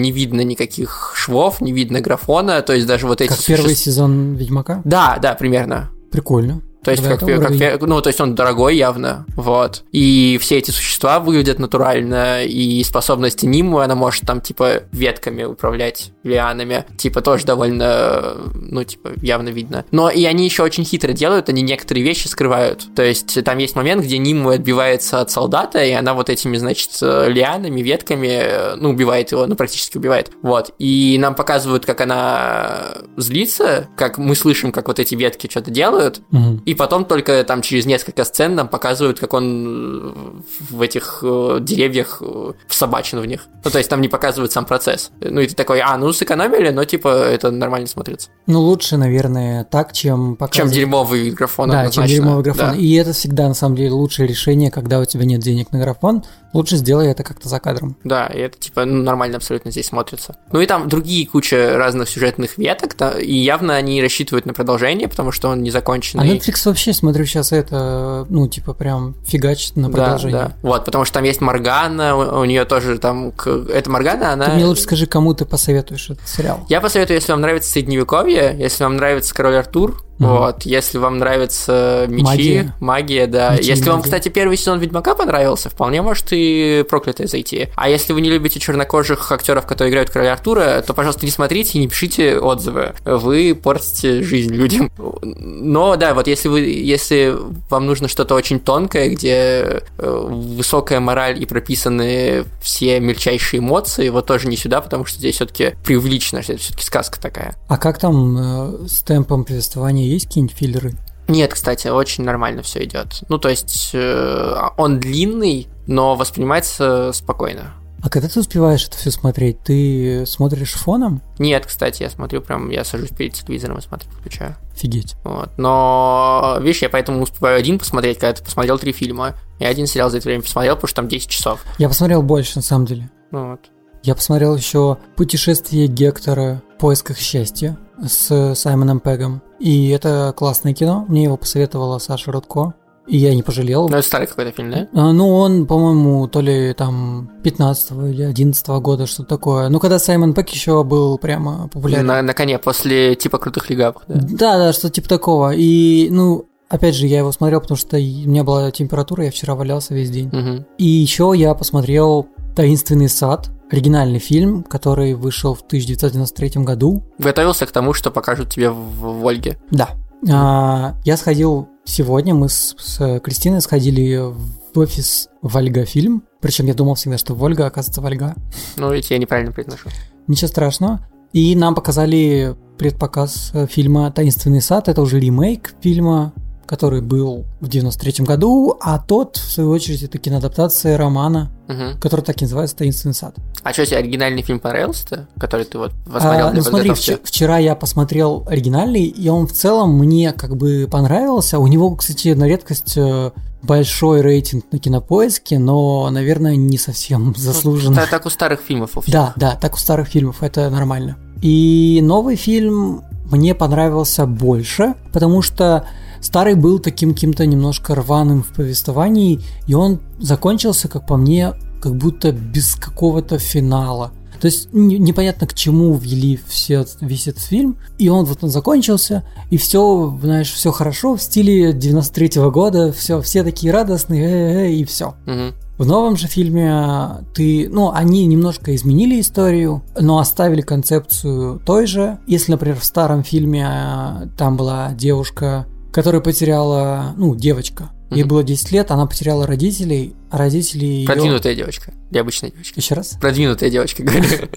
[0.00, 4.27] не видно никаких швов, не видно графона, то есть даже вот эти Как первый сезон
[4.34, 4.82] Ведьмака?
[4.84, 5.90] Да, да, примерно.
[6.10, 6.62] Прикольно.
[6.96, 9.84] То есть, как, как ну, то есть он дорогой явно, вот.
[9.92, 16.12] И все эти существа выглядят натурально, и способности Ниму, она может там, типа, ветками управлять,
[16.24, 19.84] лианами, типа, тоже довольно, ну, типа, явно видно.
[19.90, 22.84] Но и они еще очень хитро делают, они некоторые вещи скрывают.
[22.94, 26.90] То есть там есть момент, где Ниму отбивается от солдата, и она вот этими, значит,
[27.00, 30.30] лианами, ветками, э, ну, убивает его, ну, практически убивает.
[30.42, 30.72] Вот.
[30.78, 36.20] И нам показывают, как она злится, как мы слышим, как вот эти ветки что-то делают,
[36.30, 36.62] Мгм.
[36.64, 41.58] и потом только там через несколько сцен нам показывают, как он э, в этих э,
[41.60, 43.46] деревьях э, всобачен в них.
[43.64, 45.10] Ну, то есть там не показывают сам процесс.
[45.20, 48.30] Ну, и ты такой, а, ну, сэкономили, но, типа, это нормально смотрится.
[48.46, 50.72] Ну, лучше, наверное, так, чем Чем показывать...
[50.72, 52.14] дерьмовый графон, Да, чем однозначно.
[52.14, 52.70] дерьмовый графон.
[52.70, 52.76] Да.
[52.76, 56.24] И это всегда, на самом деле, лучшее решение, когда у тебя нет денег на графон.
[56.54, 57.96] Лучше сделай это как-то за кадром.
[58.04, 60.36] Да, и это, типа, ну, нормально абсолютно здесь смотрится.
[60.50, 65.08] Ну, и там другие куча разных сюжетных веток, да, и явно они рассчитывают на продолжение,
[65.08, 66.38] потому что он не А законченный.
[66.58, 70.38] Netflix вообще, смотрю, сейчас это, ну, типа, прям фигачит на Да, продолжение.
[70.38, 70.52] да.
[70.62, 73.32] Вот, потому что там есть Моргана, у, нее тоже там...
[73.72, 74.46] Это Моргана, она...
[74.46, 76.60] Ты мне лучше скажи, кому ты посоветуешь этот сериал.
[76.68, 80.36] Я посоветую, если вам нравится Средневековье, если вам нравится Король Артур, Мгм.
[80.36, 82.74] вот, если вам нравится мечи, Магия.
[82.80, 83.52] магия, да.
[83.52, 84.04] Мечи если вам, магия.
[84.04, 87.68] кстати, первый сезон Ведьмака понравился, вполне может и проклятое зайти.
[87.76, 91.78] А если вы не любите чернокожих актеров, которые играют Короля Артура, то, пожалуйста, не смотрите
[91.78, 92.94] и не пишите отзывы.
[93.04, 94.90] Вы портите жизнь людям.
[95.22, 97.34] Но да, вот если вы, если
[97.70, 104.26] вам нужно что-то очень тонкое, где э, высокая мораль и прописаны все мельчайшие эмоции, вот
[104.26, 107.54] тоже не сюда, потому что здесь все-таки преувеличено, что это все-таки сказка такая.
[107.68, 108.36] А как там
[108.84, 110.94] э, с темпом повествования есть какие-нибудь филлеры?
[111.28, 113.22] Нет, кстати, очень нормально все идет.
[113.28, 117.74] Ну, то есть э, он длинный, но воспринимается спокойно.
[118.00, 121.20] А когда ты успеваешь это все смотреть, ты смотришь фоном?
[121.38, 124.56] Нет, кстати, я смотрю прям, я сажусь перед телевизором и смотрю, включаю.
[124.72, 125.16] Офигеть.
[125.24, 125.50] Вот.
[125.58, 129.34] Но, видишь, я поэтому успеваю один посмотреть, когда ты посмотрел три фильма.
[129.58, 131.64] И один сериал за это время посмотрел, потому что там 10 часов.
[131.78, 133.10] Я посмотрел больше, на самом деле.
[133.32, 133.60] Ну, вот.
[134.08, 139.42] Я посмотрел еще «Путешествие Гектора в поисках счастья» с Саймоном Пегом.
[139.60, 141.04] И это классное кино.
[141.08, 142.72] Мне его посоветовала Саша Рудко.
[143.06, 143.86] И я не пожалел.
[143.86, 144.88] Ну, это старый какой-то фильм, да?
[144.94, 149.68] А, Ну, он, по-моему, то ли там 15 или 11 года, что-то такое.
[149.68, 152.06] Ну, когда Саймон Пэк еще был прямо популярен.
[152.06, 154.20] На, на коне, после типа крутых легавых, да.
[154.22, 155.52] Да, да, что-то типа такого.
[155.54, 159.54] И, ну, Опять же, я его смотрел, потому что у меня была температура, я вчера
[159.54, 160.28] валялся весь день.
[160.28, 160.66] Мгм.
[160.76, 167.04] И еще я посмотрел «Таинственный сад», оригинальный фильм, который вышел в 1993 году.
[167.18, 169.58] Готовился к тому, что покажут тебе в, в Ольге.
[169.70, 169.90] Да.
[170.30, 176.24] А, я сходил сегодня, мы с, с Кристиной сходили в офис Вольга фильм.
[176.40, 178.34] Причем я думал всегда, что Вольга, оказывается, Вольга.
[178.76, 179.88] Ну, ведь я неправильно произношу.
[180.26, 181.06] Ничего страшного.
[181.32, 184.88] И нам показали предпоказ э, фильма «Таинственный сад».
[184.88, 186.32] Это уже ремейк фильма,
[186.68, 191.98] который был в 93 году, а тот, в свою очередь, это киноадаптация романа, Мгм.
[192.00, 193.34] который так и называется «Таинственный сад».
[193.62, 197.58] А что, тебе оригинальный фильм понравился-то, который ты вот посмотрел А, ну смотри, вч- вчера
[197.58, 201.58] я посмотрел оригинальный, и он в целом мне как бы понравился.
[201.58, 203.30] У него, кстати, на редкость э,
[203.62, 208.00] большой рейтинг на кинопоиске, но, наверное, не совсем заслуженно.
[208.00, 209.12] Это так у старых фильмов у всех.
[209.12, 211.16] Да, да, так у старых фильмов, это нормально.
[211.42, 215.86] И новый фильм мне понравился больше, потому что
[216.20, 221.96] старый был таким каким-то немножко рваным в повествовании, и он закончился, как по мне, как
[221.96, 224.12] будто без какого-то финала.
[224.40, 228.50] То есть не- непонятно к чему ввели все, весь этот фильм, и он вот он
[228.50, 234.72] закончился, и все, знаешь, все хорошо в стиле 93 года, все, все такие радостные, э-э-э,
[234.74, 235.14] и все.
[235.26, 235.54] Мгм.
[235.78, 242.18] В новом же фильме ты, ну, они немножко изменили историю, но оставили концепцию той же.
[242.26, 245.66] Если, например, в старом фильме э, там была девушка,
[245.98, 251.06] которая потеряла, ну, девочка, ей было 10 лет, она потеряла родителей, а родители ее...
[251.06, 251.92] Продвинутая девочка.
[252.12, 252.78] Или обычная девочка.
[252.78, 253.18] Еще раз?
[253.20, 254.48] Продвинутая девочка, говорю.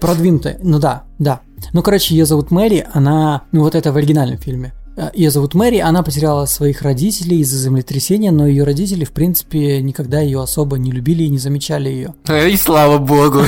[0.00, 0.60] Продвинутая.
[0.62, 1.40] Ну да, да.
[1.72, 4.72] Ну, короче, ее зовут Мэри, она, ну, вот это в оригинальном фильме.
[4.96, 9.80] Э, Ее зовут Мэри, она потеряла своих родителей из-за землетрясения, но ее родители, в принципе,
[9.82, 12.14] никогда ее особо не любили и не замечали ее.
[12.52, 13.40] И слава богу.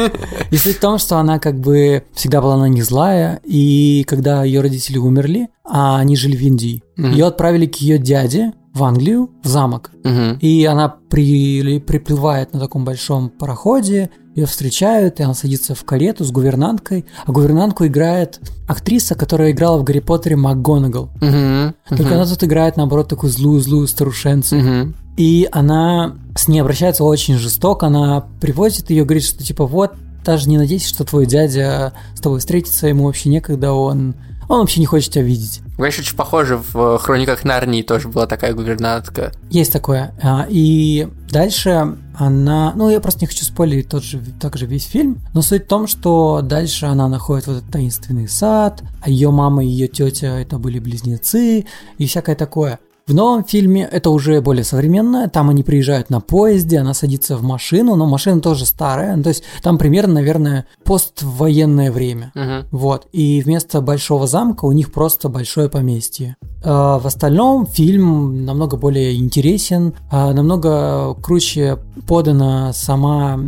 [0.50, 4.44] И суть в том, что она как бы всегда была на них злая, и когда
[4.44, 7.12] ее родители умерли, а они жили в Индии, Мгм.
[7.12, 9.90] ее отправили к ее дяде в Англию, в замок.
[10.40, 16.24] И она при- приплывает на таком большом пароходе, ее встречают, и она садится в карету
[16.24, 21.10] с гувернанткой, а гувернантку играет актриса, которая играла в Гарри Поттере МакГонагал.
[21.20, 21.74] Мгм.
[21.88, 24.56] Только она тут играет, наоборот, такую злую-злую старушенцу.
[24.56, 24.94] Мгм.
[25.16, 27.86] И она с ней обращается очень жестоко.
[27.86, 29.92] Она привозит ее, говорит, что типа вот,
[30.24, 34.14] даже не надейся, что твой дядя с тобой встретится, ему вообще некогда, он,
[34.48, 35.60] он вообще не хочет тебя видеть.
[35.76, 39.32] Конечно, очень похоже, в «Хрониках Нарнии» тоже была такая гувернантка.
[39.50, 40.14] Есть такое.
[40.22, 42.72] А, И дальше она...
[42.76, 45.68] Ну, я просто не хочу спойлерить тот же, так же весь фильм, но суть в
[45.68, 50.38] том, что дальше она находит вот этот таинственный сад, а ее мама и ее тетя
[50.38, 51.66] это были близнецы
[51.98, 52.78] и всякое такое.
[53.06, 57.42] В новом фильме это уже более современное, там они приезжают на поезде, она садится в
[57.42, 62.32] машину, но машина тоже старая, ну, то есть там примерно, наверное, поствоенное время.
[62.34, 62.66] Мгм.
[62.70, 63.06] Вот.
[63.12, 66.36] И вместо большого замка у них просто большое поместье.
[66.64, 73.38] А В остальном фильм намного более интересен, а, намного круче подана сама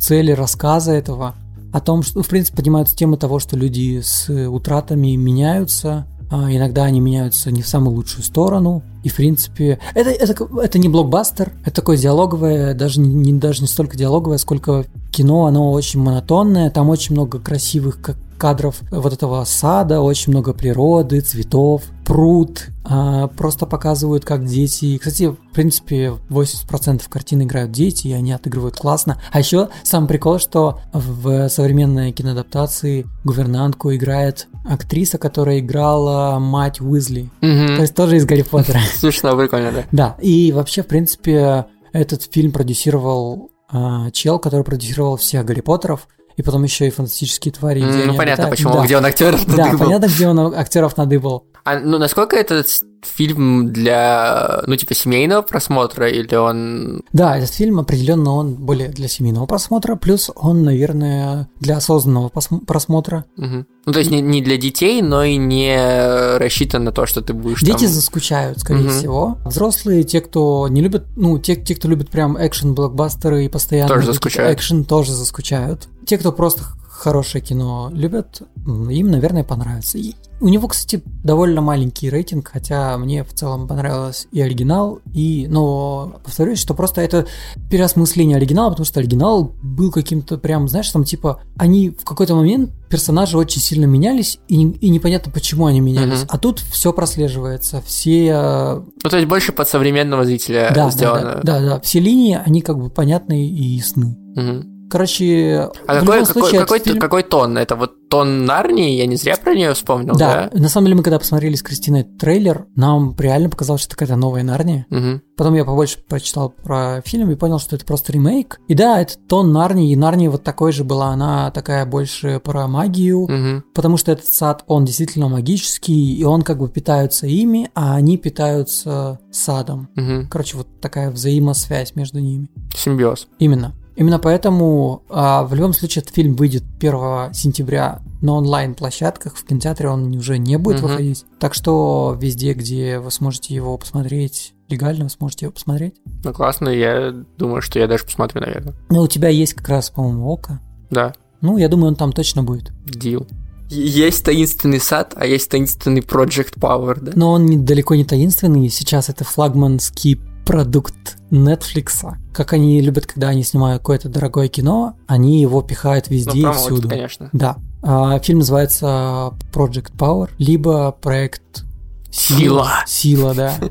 [0.00, 1.36] цель рассказа этого.
[1.72, 6.06] О том, что, в принципе, поднимаются темы того, что люди с утратами меняются,
[6.50, 8.82] иногда они меняются не в самую лучшую сторону.
[9.04, 13.68] И, в принципе, это, это, это не блокбастер, это такое диалоговое, даже не- даже не
[13.68, 19.44] столько диалоговое, сколько кино, оно очень монотонное, там очень много красивых как кадров вот этого
[19.44, 24.98] сада, очень много природы, цветов, пруд, а, просто показывают, как дети...
[24.98, 29.22] Кстати, в принципе, 80% картин играют дети, и они отыгрывают классно.
[29.30, 37.30] А еще сам прикол, что в современной киноадаптации гувернантку играет актриса, которая играла мать Уизли.
[37.42, 37.76] Мгм.
[37.76, 38.80] То есть тоже из Гарри Поттера.
[38.96, 39.84] Смешно, прикольно, да.
[39.92, 46.08] Да, и вообще, в принципе, этот фильм продюсировал а, чел, который продюсировал всех Гарри Поттеров,
[46.36, 47.80] и потом еще и фантастические твари.
[47.80, 48.50] где М, Ну, понятно, обитают.
[48.50, 48.84] почему, Да.
[48.84, 49.78] где он актеров Да, надыбал.
[49.86, 51.44] понятно, где он актеров надыбал.
[51.64, 52.66] А, ну, насколько этот
[53.02, 57.02] фильм для, ну, типа, семейного просмотра, или он...
[57.12, 62.30] Да, этот фильм определенно он более для семейного просмотра, плюс он, наверное, для осознанного
[62.66, 63.24] просмотра.
[63.36, 63.66] Мгм.
[63.84, 67.32] Ну, то есть не, не для детей, но и не рассчитан на то, что ты
[67.32, 67.88] будешь Дети там...
[67.88, 68.90] заскучают, скорее Мгм.
[68.90, 69.38] всего.
[69.44, 74.06] Взрослые, те, кто не любит, ну, те, те кто любит прям экшен-блокбастеры и постоянно Тоже
[74.06, 74.56] заскучают.
[74.56, 75.88] экшен, тоже заскучают.
[76.06, 76.62] Те, кто просто
[77.02, 79.98] хорошее кино любят, им, наверное, понравится.
[79.98, 85.46] И у него, кстати, довольно маленький рейтинг, хотя мне в целом понравилось и оригинал, и,
[85.48, 87.26] но повторюсь, что просто это
[87.70, 92.70] переосмысление оригинала, потому что оригинал был каким-то прям, знаешь, там типа они в какой-то момент
[92.88, 96.20] персонажи очень сильно менялись, и, не- и непонятно, почему они менялись.
[96.20, 96.28] Мгм.
[96.28, 100.90] А тут все прослеживается, все э, Ну, то есть больше под современного зрителя да, да,
[100.90, 101.40] сделано.
[101.42, 104.16] да, да, да, все линии, они как бы понятны и ясны.
[104.36, 104.71] Мгм.
[104.92, 107.56] Короче, А какой, какой, случае, какой, фильм- какой тон?
[107.58, 108.94] Это вот тон Нарнии?
[108.96, 110.58] Я не зря про нее вспомнил, Да, да?
[110.60, 114.16] на самом деле мы когда посмотрели с Кристиной трейлер, нам реально показалось, что это какая-то
[114.16, 114.86] новая Нарния.
[114.90, 115.22] Мгм.
[115.36, 118.60] Потом я побольше прочитал про фильм и понял, что это просто ремейк.
[118.68, 122.68] И да, это тон Нарнии, и Нарния вот такой же была, она такая больше про
[122.68, 123.64] магию, Мгм.
[123.74, 128.18] потому что этот сад, он действительно магический, и он как бы питаются ими, а они
[128.18, 129.88] питаются садом.
[129.96, 130.28] Мгм.
[130.30, 132.48] Короче, вот такая взаимосвязь между ними.
[132.76, 133.26] Симбиоз.
[133.38, 133.72] Именно.
[133.94, 139.36] Именно поэтому а, в любом случае этот фильм выйдет 1 сентября на онлайн-площадках.
[139.36, 140.88] В кинотеатре он уже не будет Мгм.
[140.90, 141.24] выходить.
[141.38, 145.94] Так что везде, где вы сможете его посмотреть, легально вы сможете его посмотреть.
[146.24, 148.74] Ну классно, я думаю, что я даже посмотрю, наверное.
[148.88, 150.60] Ну, у тебя есть как раз, по-моему, Ока.
[150.90, 152.72] Да, Ну, я думаю, он там точно будет.
[152.86, 153.26] дил.
[153.68, 157.12] Есть таинственный сад, а есть таинственный Project Power, да?
[157.14, 158.68] Но он не- далеко не таинственный.
[158.68, 162.14] Сейчас это флагманский продукт Netflix.
[162.32, 166.42] Как они любят, когда они снимают какое-то дорогое кино, они его пихают Ну, везде и
[166.42, 166.88] промоут, всюду.
[166.88, 167.28] конечно.
[167.32, 167.56] Да.
[167.82, 171.64] А, фильм называется Project Power, либо проект
[172.10, 172.70] Сила.
[172.86, 173.54] Сила, да.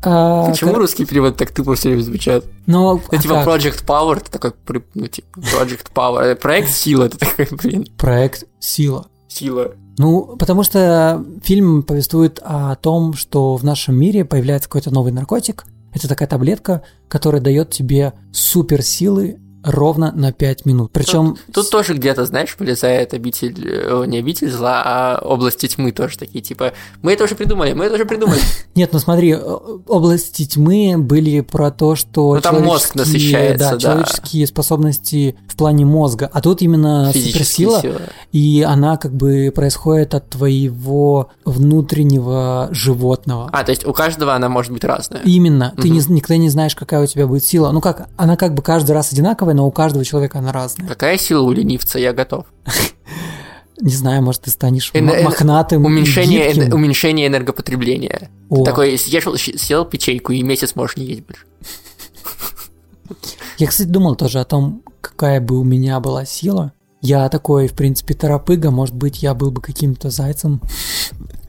[0.00, 2.44] А, Почему кор- русский перевод так тупо все время звучат?
[2.66, 3.48] Но, Ну, а типа как?
[3.48, 4.52] Project Power, это такой,
[4.94, 6.36] ну, типа, Project Power.
[6.36, 9.06] Проект Сила, это такой, блин, проект Сила.
[9.26, 9.72] Сила.
[9.98, 15.64] Ну, потому что фильм повествует о том, что в нашем мире появляется какой-то новый наркотик.
[15.98, 20.90] Это такая таблетка, которая дает тебе суперсилы ровно на 5 минут.
[20.92, 26.16] Причем Тут тоже где-то, знаешь, вылезает обитель, э, не обитель зла, а области тьмы тоже
[26.18, 28.40] такие, типа, мы это уже придумали, мы это уже придумали.
[28.74, 29.40] Нет, ну смотри, э,
[29.86, 33.80] области тьмы были про то, что Ну, там мозг насыщается, да, да.
[33.80, 38.00] человеческие способности в плане мозга, а тут именно суперсила, силы.
[38.32, 43.48] и она как бы происходит от твоего внутреннего животного.
[43.52, 45.22] А, то есть у каждого она может быть разная.
[45.22, 45.96] Именно, ты Мгм.
[45.98, 47.70] не, никогда не знаешь, какая у тебя будет сила.
[47.72, 50.88] Ну как, она как бы каждый раз одинаковая, но у каждого человека она разная.
[50.88, 52.46] Какая сила у ленивца, я готов.
[53.80, 58.28] Не знаю, может, ты станешь Эне- мохнатым, Уменьшение, эне- уменьшение энергопотребления.
[58.48, 58.64] О.
[58.64, 61.44] Такой, съел, съел печеньку и месяц можешь не есть больше.
[63.58, 66.72] Я, кстати, думал тоже о том, какая бы у меня была сила.
[67.00, 70.60] Я такой, в принципе, торопыга, может быть, я был бы каким-то зайцем.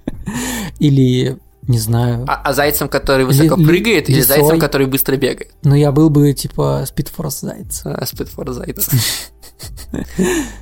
[0.79, 4.37] Или, не знаю, А, а зайцем, который высоко Ли- ли- прыгает, или лисой.
[4.39, 5.51] зайцем, который быстро бегает?
[5.63, 7.81] но я был бы, типа, спидфорс заяц.
[7.85, 8.89] А, Спидфор зайц.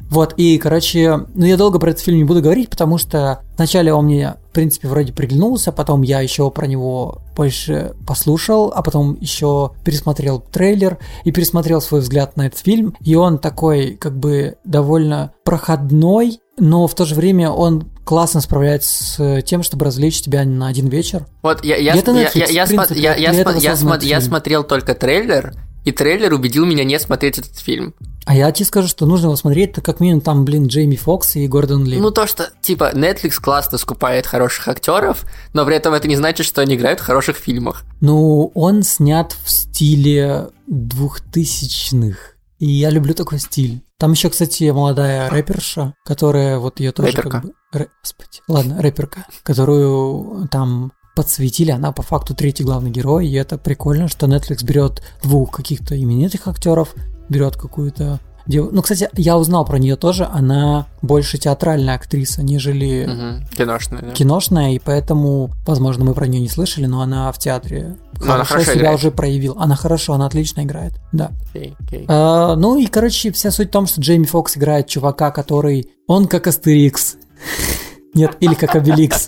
[0.10, 3.94] Вот, и, короче, ну я долго про этот фильм не буду говорить, потому что вначале
[3.94, 9.18] он мне, в принципе, вроде приглянулся, потом я еще про него больше послушал, а потом
[9.20, 14.56] еще пересмотрел трейлер и пересмотрел свой взгляд на этот фильм, и он такой, как бы,
[14.64, 20.46] довольно проходной, но в то же время он классно справляется с тем, чтобы развлечь тебя
[20.46, 21.28] на один вечер.
[21.44, 25.92] Вот я, я, это я, Netflix, я, я, принципе, я, я, смотрел только трейлер, и
[25.92, 27.94] трейлер убедил меня не смотреть этот фильм.
[28.26, 31.36] А я тебе скажу, что нужно его смотреть, так как минимум там, блин, Джейми Фокс
[31.36, 31.98] и Гордон Ли.
[31.98, 36.46] Ну, то, что, типа, Netflix классно скупает хороших актеров, но при этом это не значит,
[36.46, 37.84] что они играют в хороших фильмах.
[38.02, 42.38] Ну, он снят в стиле двухтысячных.
[42.60, 43.82] И я люблю такой стиль.
[44.00, 47.30] Там еще, кстати, молодая рэперша, которая вот ее тоже Рэперка.
[47.30, 47.54] как бы...
[47.74, 54.08] Господи, ладно, рэперка, которую там подсветили, она по факту третий главный герой, и это прикольно,
[54.08, 56.94] что Netflix берет двух каких-то именитых актеров,
[57.28, 63.06] берет какую-то дев- Ну, кстати, я узнал про нее тоже, она больше театральная актриса, нежели
[63.08, 63.48] Мгм.
[63.58, 64.12] Киношные, да.
[64.12, 68.44] киношная, и поэтому, возможно, мы про нее не слышали, но она в театре Но она
[68.46, 69.00] хорошо хорошо себя играет.
[69.00, 69.56] уже проявила.
[69.60, 71.32] Она хорошо, она отлично играет, да.
[71.50, 72.06] Окей, окей.
[72.08, 75.90] А, ну и, короче, вся суть в том, что Джейми Фокс играет чувака, который...
[76.08, 77.18] Он как Астерикс.
[78.14, 79.28] Нет, или как Обеликс.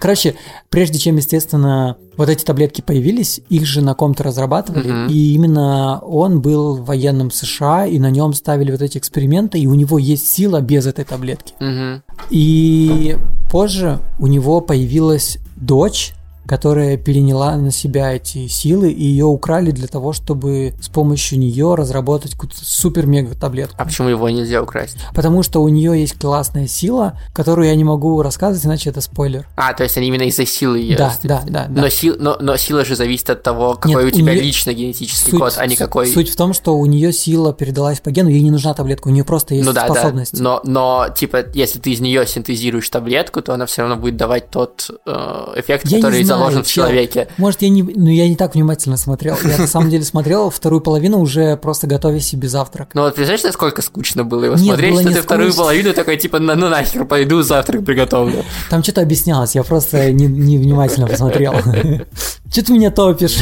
[0.00, 0.36] Короче,
[0.70, 5.06] прежде чем, естественно, вот эти таблетки появились, их же на ком-то разрабатывали, Мгм.
[5.10, 9.74] и именно он был военным США, и на нем ставили вот эти эксперименты, и у
[9.74, 11.52] него есть сила без этой таблетки.
[11.60, 12.02] Мгм.
[12.30, 13.18] И
[13.50, 16.14] позже у него появилась дочь,
[16.46, 21.74] которая переняла на себя эти силы, и ее украли для того, чтобы с помощью нее
[21.74, 23.76] разработать какую-то супер-мега таблетку.
[23.78, 24.96] А почему его нельзя украсть?
[25.14, 29.48] Потому что у нее есть классная сила, которую я не могу рассказывать, иначе это спойлер.
[29.56, 31.82] А, то есть они именно из-за силы ее Да, да, да, да.
[31.82, 34.42] Но, сил, но, но сила же зависит от того, какой Нет, у тебя у неё-
[34.42, 36.06] лично генетический код, а не какой...
[36.06, 39.10] Суть в том, что у нее сила передалась по гену, ей не нужна таблетка, у
[39.10, 40.36] нее просто есть ну да, способность.
[40.36, 40.42] да.
[40.42, 44.50] Но, но, типа, если ты из нее синтезируешь таблетку, то она все равно будет давать
[44.50, 45.10] тот э,
[45.56, 46.84] эффект, Я который знаю, заложен в чел.
[46.84, 47.28] человеке.
[47.36, 49.36] Может, я не, ну, я не так внимательно смотрел.
[49.44, 52.90] Я на самом деле смотрел вторую половину уже просто готовя себе завтрак.
[52.94, 55.62] Ну вот представляешь, насколько скучно было его Нет, смотреть, было что ты вторую скучно.
[55.64, 58.44] половину такой, типа, ну, ну нахер, пойду завтрак приготовлю.
[58.70, 61.54] Там что-то объяснялось, я просто не, не внимательно посмотрел.
[62.52, 63.36] Че ты меня топишь?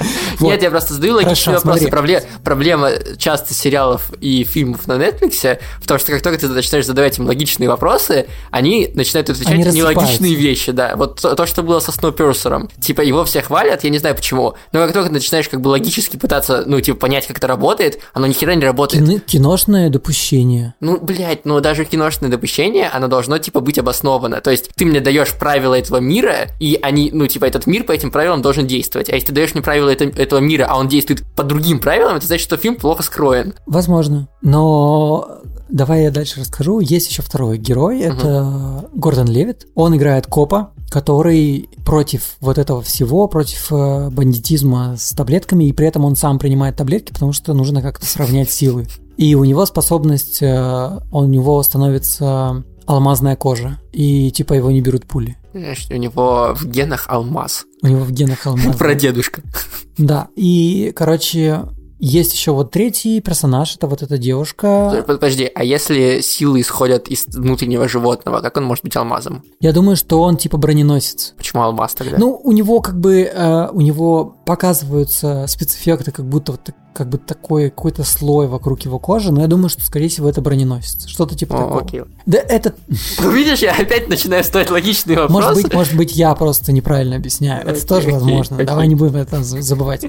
[0.38, 0.50] Вот.
[0.52, 1.80] Нет, я просто задаю логичный Хорошо, вопрос.
[1.80, 1.90] смотри.
[1.90, 6.86] Пробле- Проблема часто сериалов и фильмов на Netflix в том, что как только ты начинаешь
[6.86, 10.94] задавать им логичные вопросы, они начинают отвечать Они нелогичные вещи, да.
[10.96, 12.68] Вот то, то, что было со Сноуперсером.
[12.80, 15.68] Типа, его все хвалят, я не знаю почему, но как только ты начинаешь как бы
[15.68, 19.04] логически пытаться, ну, типа, понять, как это работает, оно ни хера не работает.
[19.04, 20.74] Кино- киношное допущение.
[20.80, 24.40] Ну, блядь, ну даже киношное допущение, оно должно, типа, быть обосновано.
[24.40, 27.92] То есть ты мне даешь правила этого мира, и они, ну, типа, этот мир по
[27.92, 29.10] этим правилам должен действовать.
[29.10, 32.16] А если ты даешь мне правила это- этого мира, а он действует по другим правилам,
[32.16, 33.54] это значит, что фильм плохо скроен.
[33.66, 34.28] Возможно.
[34.42, 36.80] Но давай я дальше расскажу.
[36.80, 38.00] Есть еще второй герой.
[38.00, 39.66] Это Гордон Левит.
[39.74, 45.86] Он играет копа, который против вот этого всего, против э, бандитизма с таблетками, и при
[45.86, 48.86] этом он сам принимает таблетки, потому что нужно как-то сравнять силы.
[49.16, 55.06] И у него способность, э, у него становится алмазная кожа, и типа его не берут
[55.06, 55.36] пули.
[55.58, 57.66] Знаешь, у него в генах алмаз.
[57.82, 58.76] У него в генах алмаз.
[58.76, 59.42] Прадедушка.
[59.96, 61.64] Да, и, короче,
[61.98, 65.04] есть еще вот третий персонаж, это вот эта девушка.
[65.06, 69.42] Подожди, а если силы исходят из внутреннего животного, как он может быть алмазом?
[69.60, 71.34] Я думаю, что он типа броненосец.
[71.36, 72.16] Почему алмаз тогда?
[72.18, 77.16] Ну, у него как бы, э, у него показываются спецэффекты, как будто вот как бы
[77.18, 81.06] такой какой-то слой вокруг его кожи, но я думаю, что, скорее всего, это броненосец.
[81.06, 81.80] Что-то типа О, такого.
[81.80, 82.02] окей.
[82.26, 82.74] Да это,
[83.20, 85.32] Ну, видишь, я опять начинаю ставить логичные вопросы.
[85.46, 87.62] может быть, может быть, я просто неправильно объясняю.
[87.62, 88.56] Это Окей, тоже окей, возможно.
[88.56, 88.66] окей.
[88.66, 90.04] Давай не будем это за- забывать.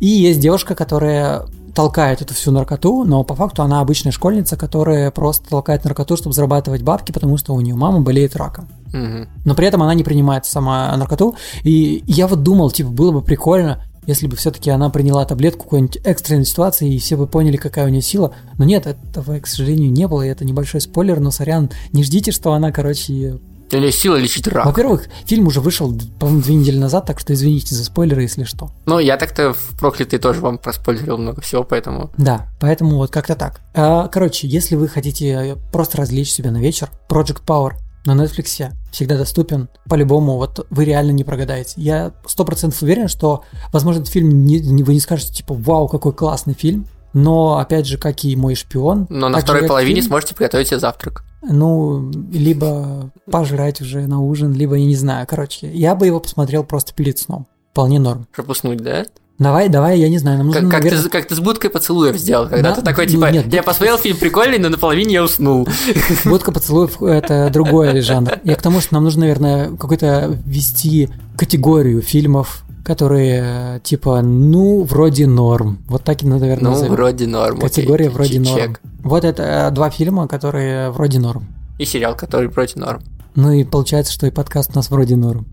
[0.00, 5.10] И есть девушка, которая толкает эту всю наркоту, но по факту она обычная школьница, которая
[5.12, 8.68] просто толкает наркоту, чтобы зарабатывать бабки, потому что у нее мама болеет раком.
[8.92, 9.28] Мгм.
[9.44, 11.36] но при этом она не принимает сама наркоту.
[11.62, 15.98] И я вот думал, типа, было бы прикольно, если бы все-таки она приняла таблетку какой-нибудь
[16.04, 18.34] экстренной ситуации, и все бы поняли, какая у нее сила.
[18.58, 22.32] Но нет, этого, к сожалению, не было, и это небольшой спойлер, но сорян, не ждите,
[22.32, 23.38] что она, короче...
[23.72, 24.66] Нее сила лечить рак.
[24.66, 28.70] Во-первых, фильм уже вышел, по-моему, две недели назад, так что извините за спойлеры, если что.
[28.86, 32.10] Ну, я так-то в проклятый тоже вам проспойлерил много всего, поэтому...
[32.16, 33.60] Да, поэтому вот как-то так.
[33.74, 37.74] А, Короче, если вы хотите просто развлечь себя на вечер, Project Power
[38.06, 39.68] на Netflix всегда доступен.
[39.88, 41.74] По-любому, вот вы реально не прогадаете.
[41.76, 45.88] Я сто процентов уверен, что, возможно, этот фильм не, не- вы не скажете, типа, вау,
[45.88, 46.86] какой классный фильм.
[47.12, 49.06] Но, опять же, как и «Мой шпион».
[49.10, 51.24] Но на второй половине фильм, сможете приготовить себе завтрак.
[51.42, 55.26] Ну, либо пожрать уже на ужин, либо, я не знаю.
[55.28, 57.46] Короче, я бы его посмотрел просто перед сном.
[57.72, 58.26] Вполне норм.
[58.32, 59.04] Чтобы уснуть, да?
[59.40, 61.70] Давай, давай, я не знаю, нам нужно, Как, как наверное- ты, как ты с будкой
[61.70, 62.74] поцелуев сделал, когда Да?
[62.76, 65.66] ты такой, Ну, типа, нет, я будка посмотрел фильм прикольный, но на половине я уснул.
[66.26, 68.38] Будка поцелуев– это другой жанр.
[68.44, 75.26] Я к тому, что нам нужно, наверное, какой-то ввести категорию фильмов, которые типа, ну, вроде
[75.26, 75.78] норм.
[75.88, 76.92] Вот так и, наверное, Ну, назовем.
[76.92, 77.56] вроде норм.
[77.56, 78.56] окей, Категория чек- вроде норм.
[78.58, 78.80] чек.
[79.02, 81.46] Вот это два фильма, которые вроде норм.
[81.78, 83.00] И сериал, который вроде норм.
[83.36, 85.46] Ну и получается, что и подкаст у нас вроде норм.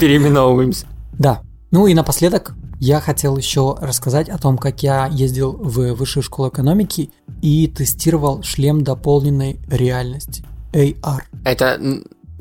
[0.00, 0.86] Переименовываемся.
[1.18, 1.40] Да.
[1.70, 6.50] Ну и напоследок я хотел еще рассказать о том, как я ездил в высшую школу
[6.50, 10.44] экономики и тестировал шлем дополненной реальности.
[10.74, 11.22] AR.
[11.44, 11.80] Это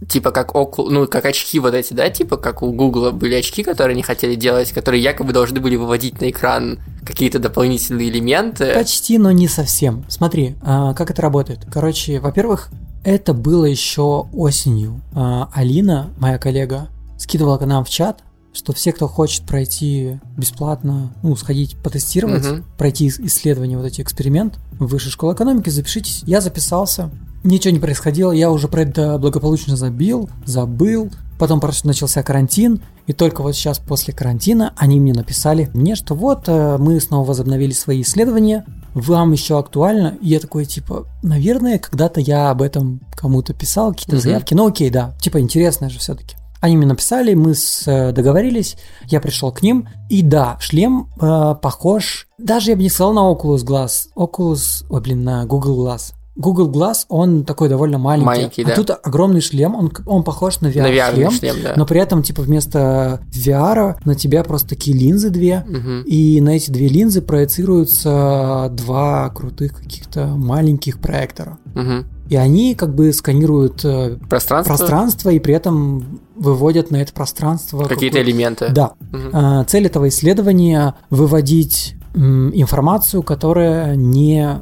[0.10, 3.64] типа как окул, ну как очки вот эти, да, типа как у Гугла были очки,
[3.64, 8.74] которые не хотели делать, которые якобы должны были выводить на экран какие-то дополнительные элементы.
[8.74, 10.04] Почти, но не совсем.
[10.10, 11.60] Смотри, а, как это работает.
[11.72, 12.70] Короче, во-первых,
[13.06, 15.00] это было еще осенью.
[15.14, 18.24] А, Алина, моя коллега, скидывала к нам в чат,
[18.54, 22.64] что все, кто хочет пройти бесплатно, ну, сходить потестировать, Мгм.
[22.78, 26.24] пройти ис- исследование, вот эти эксперимент в Высшей школе экономики, запишитесь.
[26.26, 27.10] Я записался.
[27.44, 31.12] Ничего не происходило, я уже про это благополучно забил, забыл.
[31.40, 36.14] Потом просто начался карантин, и только вот сейчас после карантина они мне написали мне, что
[36.16, 38.64] вот э, мы снова возобновили свои исследования,
[38.94, 40.16] вам еще актуально.
[40.22, 44.22] И я такой, типа, наверное, когда-то я об этом кому-то писал, какие-то Мгм.
[44.22, 44.54] заявки.
[44.54, 46.36] Ну окей, да, типа интересно же все-таки.
[46.64, 51.56] Они мне написали, мы с, э, договорились, я пришел к ним, и да, шлем э,
[51.62, 56.14] похож, даже я бы не сказал на Oculus Glass, Oculus, ой, блин, на Google Glass.
[56.38, 58.76] Google Glass, он такой довольно маленький, Маленький, а да.
[58.76, 61.74] тут огромный шлем, он, он похож на VR-шлем, VR шлем, да.
[61.76, 66.04] но при этом, типа, вместо VR на тебя просто такие линзы две, Мгм.
[66.04, 71.58] и на эти две линзы проецируются два крутых каких-то маленьких проектора.
[71.76, 72.06] Мгм.
[72.34, 77.84] И они как бы сканируют э, Пространство, пространство и при этом выводят на это пространство
[77.84, 78.70] какие-то элементы.
[78.72, 78.94] Да.
[79.32, 84.62] А, Цель этого исследования выводить информацию, которая не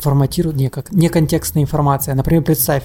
[0.00, 2.16] форматирует, не как не контекстная информация.
[2.16, 2.82] Например, представь,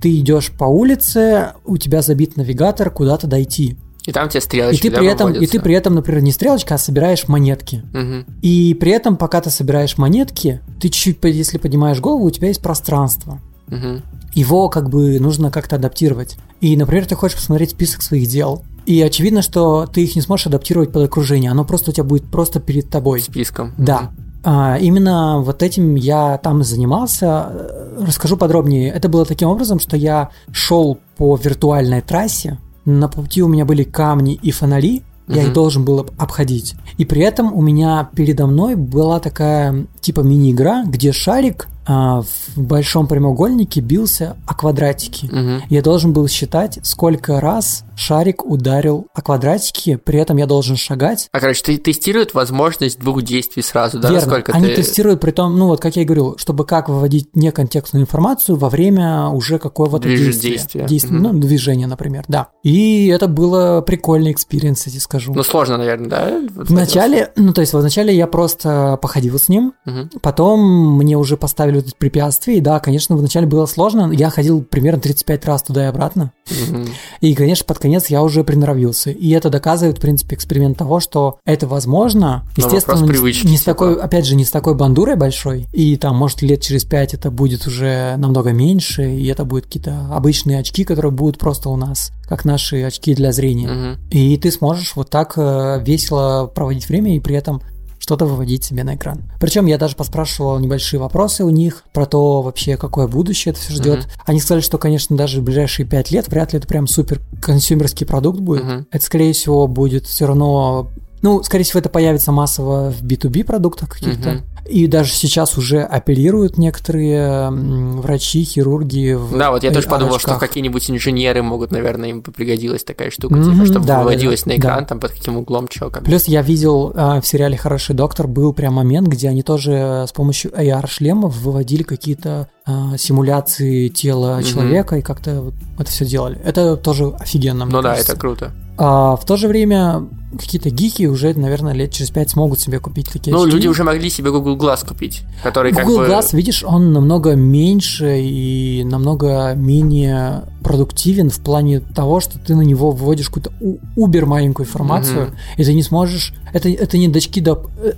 [0.00, 3.76] ты идешь по улице, у тебя забит навигатор, куда-то дойти.
[4.06, 6.30] И там тебе И стрелочки, ты да, при этом, и ты при этом, например, не
[6.30, 7.82] стрелочка, а собираешь монетки.
[7.92, 8.24] Мгм.
[8.40, 12.62] И при этом, пока ты собираешь монетки, ты чуть-чуть, если поднимаешь голову, у тебя есть
[12.62, 13.40] пространство.
[13.70, 14.02] Мгм.
[14.34, 16.36] его как бы нужно как-то адаптировать.
[16.60, 20.46] И, например, ты хочешь посмотреть список своих дел, и очевидно, что ты их не сможешь
[20.46, 23.20] адаптировать под окружение, оно просто у тебя будет просто перед тобой.
[23.20, 23.72] Списком.
[23.78, 24.10] Да.
[24.42, 27.92] А, именно вот этим я там занимался.
[28.00, 28.90] Расскажу подробнее.
[28.90, 32.58] Это было таким образом, что я шел по виртуальной трассе.
[32.86, 35.02] На пути у меня были камни и фонари.
[35.28, 36.74] Я их должен был об- обходить.
[36.98, 42.24] И при этом у меня передо мной была такая типа мини-игра, где шарик в
[42.56, 45.26] большом прямоугольнике бился о квадратики.
[45.26, 45.62] Мгм.
[45.68, 51.28] Я должен был считать, сколько раз шарик ударил о квадратики, при этом я должен шагать
[51.32, 54.08] А, короче, ты тестирует возможность двух действий сразу, да?
[54.10, 54.26] Верно.
[54.26, 54.76] Насколько Они ты...
[54.76, 58.68] тестируют при том, ну вот как я и говорил, чтобы как выводить неконтекстную информацию во
[58.70, 60.50] время уже какого-то Движ- действия.
[60.50, 60.86] действия.
[60.86, 61.22] Действия, Мгм.
[61.22, 62.48] Ну, движения, например, да.
[62.62, 65.32] И это было прикольный experience, я тебе скажу.
[65.34, 66.40] Ну, сложно, наверное, да?
[66.54, 70.10] Вот Вначале, ну то есть вначале я просто походил с ним, Мгм.
[70.22, 74.62] потом мне уже поставили вот эти препятствия, и да, конечно, вначале было сложно, я ходил
[74.62, 76.32] примерно 35 раз туда и обратно,
[76.68, 76.86] Мгм.
[77.20, 79.10] и, конечно, под конец я уже приноровился.
[79.10, 82.44] И это доказывает, в принципе, эксперимент того, что это возможно.
[82.56, 83.64] Но Естественно, не, с- не с типа.
[83.72, 85.66] такой, опять же, не с такой бандурой большой.
[85.72, 90.08] И там, может, лет через пять это будет уже намного меньше, и это будут какие-то
[90.12, 93.68] обычные очки, которые будут просто у нас, как наши очки для зрения.
[93.68, 93.98] Мгм.
[94.10, 97.62] И ты сможешь вот так э, весело проводить время и при этом
[98.10, 99.22] что-то выводить себе на экран.
[99.38, 103.72] Причем я даже поспрашивал небольшие вопросы у них про то вообще, какое будущее это все
[103.72, 103.98] ждет.
[104.00, 104.10] Мгм.
[104.26, 108.04] Они сказали, что, конечно, даже в ближайшие пять лет вряд ли это прям супер консюмерский
[108.04, 108.64] продукт будет.
[108.64, 108.86] Мгм.
[108.90, 110.90] Это, скорее всего, будет все равно...
[111.22, 114.30] Ну, скорее всего, это появится массово в B2B продуктах каких-то.
[114.30, 114.42] Мгм.
[114.66, 120.30] И даже сейчас уже апеллируют некоторые врачи, хирурги в Да, вот я тоже подумал, что
[120.30, 120.40] AR-очках.
[120.48, 124.56] какие-нибудь инженеры могут, наверное, им пригодилась такая штука, Мгм, типа, чтобы да, выводилась да, на
[124.56, 124.84] экран, да.
[124.86, 126.06] там, под каким углом, как бы.
[126.06, 130.06] Плюс я видел а, в сериале «Хороший доктор» был прям момент, где они тоже э,
[130.06, 132.48] с помощью AR-шлемов выводили какие-то
[132.92, 134.44] а, симуляции тела Мгм.
[134.44, 136.38] человека и как-то вот это все делали.
[136.44, 138.12] Это тоже офигенно, мне Ну да, кажется.
[138.12, 138.50] это круто.
[138.82, 140.06] А в то же время
[140.38, 143.54] какие-то гики уже, наверное, лет через пять смогут себе купить такие Ну, очки.
[143.56, 146.06] люди уже могли себе Google Glass купить, который как Google бы...
[146.06, 152.62] Glass, видишь, он намного меньше и намного менее продуктивен в плане того, что ты на
[152.62, 153.50] него вводишь какую-то
[153.96, 155.34] убер маленькую информацию, Мгм.
[155.58, 156.32] и ты не сможешь...
[156.52, 157.92] Это, это не дочки доп- э,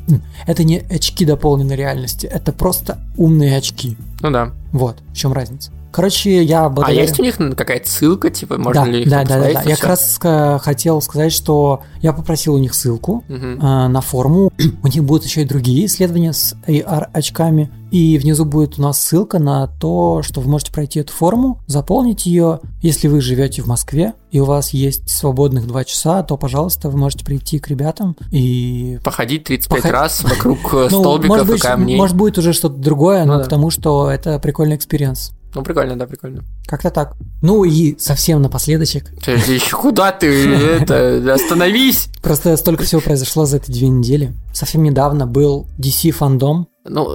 [0.46, 3.96] это не очки дополненной реальности, это просто умные очки.
[4.22, 4.52] Ну да.
[4.72, 5.72] Вот, в чем разница.
[5.92, 7.02] Короче, я А благодаря...
[7.02, 9.76] есть у них ну, какая-то ссылка, типа, можно да, ли их да, да, да, Я
[9.76, 14.50] как раз ска- хотел сказать, что я попросил у них ссылку, а, на форму.
[14.82, 17.70] У них будут еще и другие исследования с AR-очками.
[17.90, 22.24] И внизу будет у нас ссылка на то, что вы можете пройти эту форму, заполнить
[22.24, 22.60] ее.
[22.80, 26.96] Если вы живете в Москве и у вас есть свободных два часа, то, пожалуйста, вы
[26.98, 28.98] можете прийти к ребятам и...
[29.04, 31.96] Походить 35 Поход- раз вокруг э, Ну, столбиков может и камней.
[31.98, 35.32] может будет уже что-то другое, Ну но потому что это прикольный experience.
[35.54, 36.44] Ну, прикольно, да, прикольно.
[36.66, 37.14] Как-то так.
[37.42, 39.10] Ну и совсем напоследочек.
[39.22, 42.08] Ты еще куда ты, это, остановись!
[42.22, 44.32] Просто столько всего произошло за эти две недели.
[44.54, 46.68] Совсем недавно был DC фандом.
[46.84, 47.08] Ну,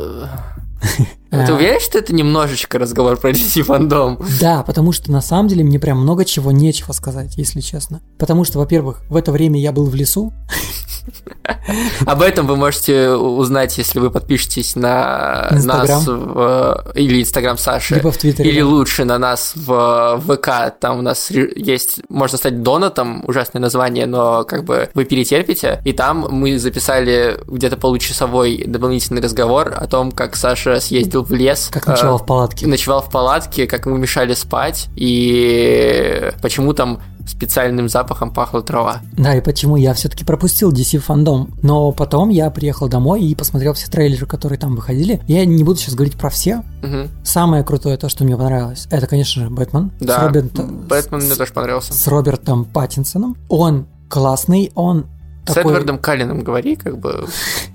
[1.32, 1.46] А.
[1.46, 4.20] ты уверен, что это немножечко разговор про DC фандом?
[4.40, 8.02] Да, потому что на самом деле мне прям много чего нечего сказать, если честно.
[8.18, 10.34] Потому что, во-первых, в это время я был в лесу.
[12.06, 15.88] Об этом вы можете узнать, если вы подпишетесь на Инстаграм.
[15.88, 17.96] нас в, или Инстаграм Саши.
[17.96, 18.68] Либо в Твиттере, Или да.
[18.68, 20.74] лучше на нас в ВК.
[20.80, 25.82] Там у нас есть, можно стать донатом, ужасное название, но как бы вы перетерпите.
[25.86, 31.70] И там мы записали где-то получасовой дополнительный разговор о том, как Саша съездил в лес.
[31.72, 32.68] Как э, ночевал в палатке.
[32.68, 39.02] ночевал в палатке, как ему мешали спать, и почему там специальным запахом пахла трава.
[39.14, 41.54] Да, и почему я все-таки пропустил DC фандом.
[41.62, 45.22] Но потом я приехал домой и посмотрел все трейлеры, которые там выходили.
[45.28, 46.64] Я не буду сейчас говорить про все.
[46.82, 47.10] Мгм.
[47.24, 49.92] Самое крутое, то, что мне понравилось, это, конечно же, Бэтмен.
[50.00, 51.94] С, Да, Робертом, Бэтмен мне с, тоже понравился.
[51.94, 53.36] с Робертом Паттинсоном.
[53.50, 55.08] Он классный, он
[55.48, 55.72] С такой...
[55.72, 57.26] Эдвардом Каллином говори, как бы,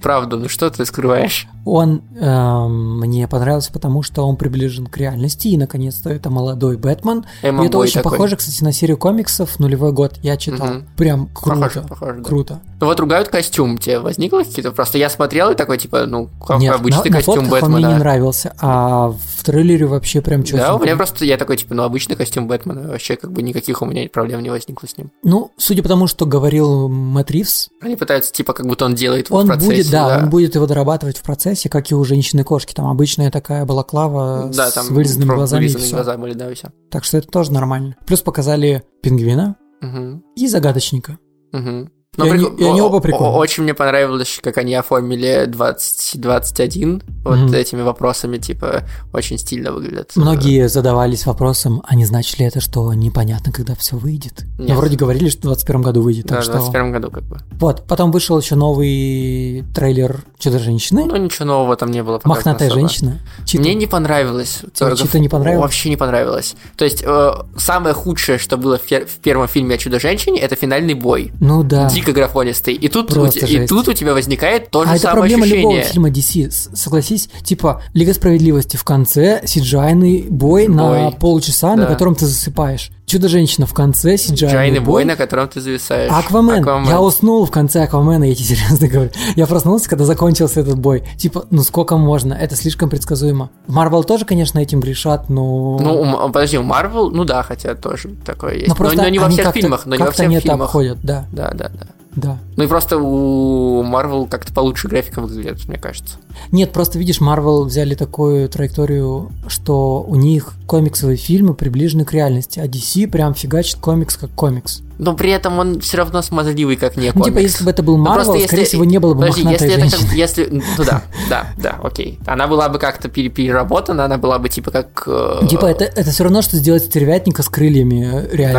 [0.01, 1.47] правду, ну что ты скрываешь?
[1.65, 7.25] Он эм, мне понравился, потому что он приближен к реальности, и наконец-то это молодой Бэтмен.
[7.43, 8.13] И это очень такой.
[8.13, 10.19] похоже, кстати, на серию комиксов «Нулевой год».
[10.23, 10.67] Я читал.
[10.67, 10.87] Мгм.
[10.97, 11.61] Прям круто.
[11.61, 12.25] Похоже, похоже, да.
[12.25, 12.61] Круто.
[12.81, 14.73] Ну вот ругают костюм, тебе возникло какие-то?
[14.73, 17.71] Просто я смотрел и такой, типа, ну, как Нет, обычный на, на костюм фотках он
[17.71, 17.99] мне не Бэтмена.
[18.01, 20.67] нравился, а в трейлере вообще прям четко.
[20.67, 23.83] Да, у меня просто, я такой, типа, ну, обычный костюм Бэтмена, вообще, как бы, никаких
[23.83, 25.13] у меня проблем не возникло с ним.
[25.23, 29.29] Ну, судя по тому, что говорил Мэтт Ривз, Они пытаются, типа, как будто он делает
[29.29, 29.71] его он в процессе.
[29.71, 32.75] будет, да, он будет его дорабатывать в процессе, как и у женщины кошки.
[32.75, 35.97] Там обычная такая балаклава Да, с там вырезанными глазами и вырезанные всё.
[35.97, 36.69] глаза были, да, и все.
[36.91, 37.97] Так что это тоже нормально.
[38.07, 41.19] Плюс показали пингвина Угу, и загадочника.
[41.53, 41.89] угу.
[42.19, 43.39] Ну, И они- прик- и они оба прикольные.
[43.39, 47.55] Очень мне понравилось, как они оформили 2021 вот Мгм.
[47.55, 48.83] этими вопросами, типа,
[49.15, 50.13] очень стильно выглядят.
[50.15, 54.43] Многие задавались вопросом, а не значит ли это, что непонятно, когда все выйдет?
[54.59, 54.69] Нет.
[54.69, 56.53] Ну, вроде говорили, что в 2021 году выйдет, Да, в что...
[56.53, 57.39] 21 году как бы.
[57.59, 61.07] Вот, потом вышел еще новый трейлер Чудо-женщины.
[61.07, 62.21] Ну, ничего нового там не было.
[62.25, 62.81] Мохнатая особо.
[62.89, 63.21] женщина.
[63.47, 63.63] Чита.
[63.63, 64.61] Мне не понравилось.
[64.75, 65.63] Чита не понравилось?
[65.63, 66.57] Вообще не понравилось.
[66.77, 70.57] То есть, э, самое худшее, что было в, пер- в первом фильме о Чудо-женщине, это
[70.57, 71.33] финальный бой.
[71.41, 71.89] Ну да.
[72.05, 72.75] Дико графонистый.
[72.75, 75.79] И тут, у, и тут у тебя возникает то же А это самое проблема любого
[75.79, 75.93] ощущение.
[75.93, 77.29] фильма DC, согласись.
[77.45, 81.17] Типа, Лига Справедливости в конце, cgi бой, на Бой.
[81.19, 81.87] полчаса, на Да.
[81.93, 82.91] котором ты засыпаешь.
[83.07, 86.11] Чудо-женщина в конце, cgi Джайный бой, на котором ты зависаешь.
[86.11, 86.63] Аквамен.
[86.63, 86.89] Аквамен.
[86.89, 89.11] Я уснул в конце Аквамена, я тебе серьезно говорю.
[89.37, 91.05] Я проснулся, когда закончился этот бой.
[91.19, 92.33] Типа, ну сколько можно?
[92.33, 93.51] Это слишком предсказуемо.
[93.67, 95.79] Марвел тоже, конечно, этим грешат, но...
[95.79, 98.69] Ну, подожди, у Марвел, ну да, хотя тоже такое есть.
[98.69, 100.69] но просто но, не во они всех фильмах, но не во всех это фильмах.
[100.69, 101.87] обходят, да, Да, да, да.
[102.15, 102.39] Да.
[102.57, 106.17] Ну и просто у Марвел как-то получше графика выглядит, мне кажется.
[106.51, 112.59] Нет, просто видишь, Марвел взяли такую траекторию, что у них комиксовые фильмы приближены к реальности,
[112.59, 114.83] а DC прям фигачит комикс как комикс.
[115.05, 117.27] Но при этом он все равно смазливый, как не Ну, комикс.
[117.29, 119.43] типа, если бы это был Ну, Марвел, просто скорее если- всего, не было бы Подожди,
[119.43, 120.09] если это женщины.
[120.09, 122.19] как, если, ну да, да, да, окей.
[122.27, 125.03] Она была бы как-то пере- переработана, она была бы типа как...
[125.07, 128.59] э, Типа, это, это все равно, что сделать стервятника с крыльями, э, реально.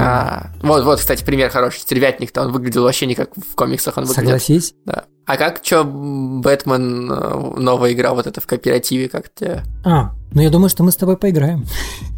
[0.61, 0.67] Да.
[0.67, 1.79] Вот, вот, кстати, пример хороший.
[1.79, 4.25] Стервятник-то он выглядел вообще не как в комиксах он выглядит.
[4.25, 4.73] Согласись.
[4.85, 5.05] Да.
[5.25, 9.63] А как, что, Бэтмен, э, новая игра вот эта в кооперативе, как тебе?
[9.85, 11.65] А, ну я думаю, что мы с тобой поиграем.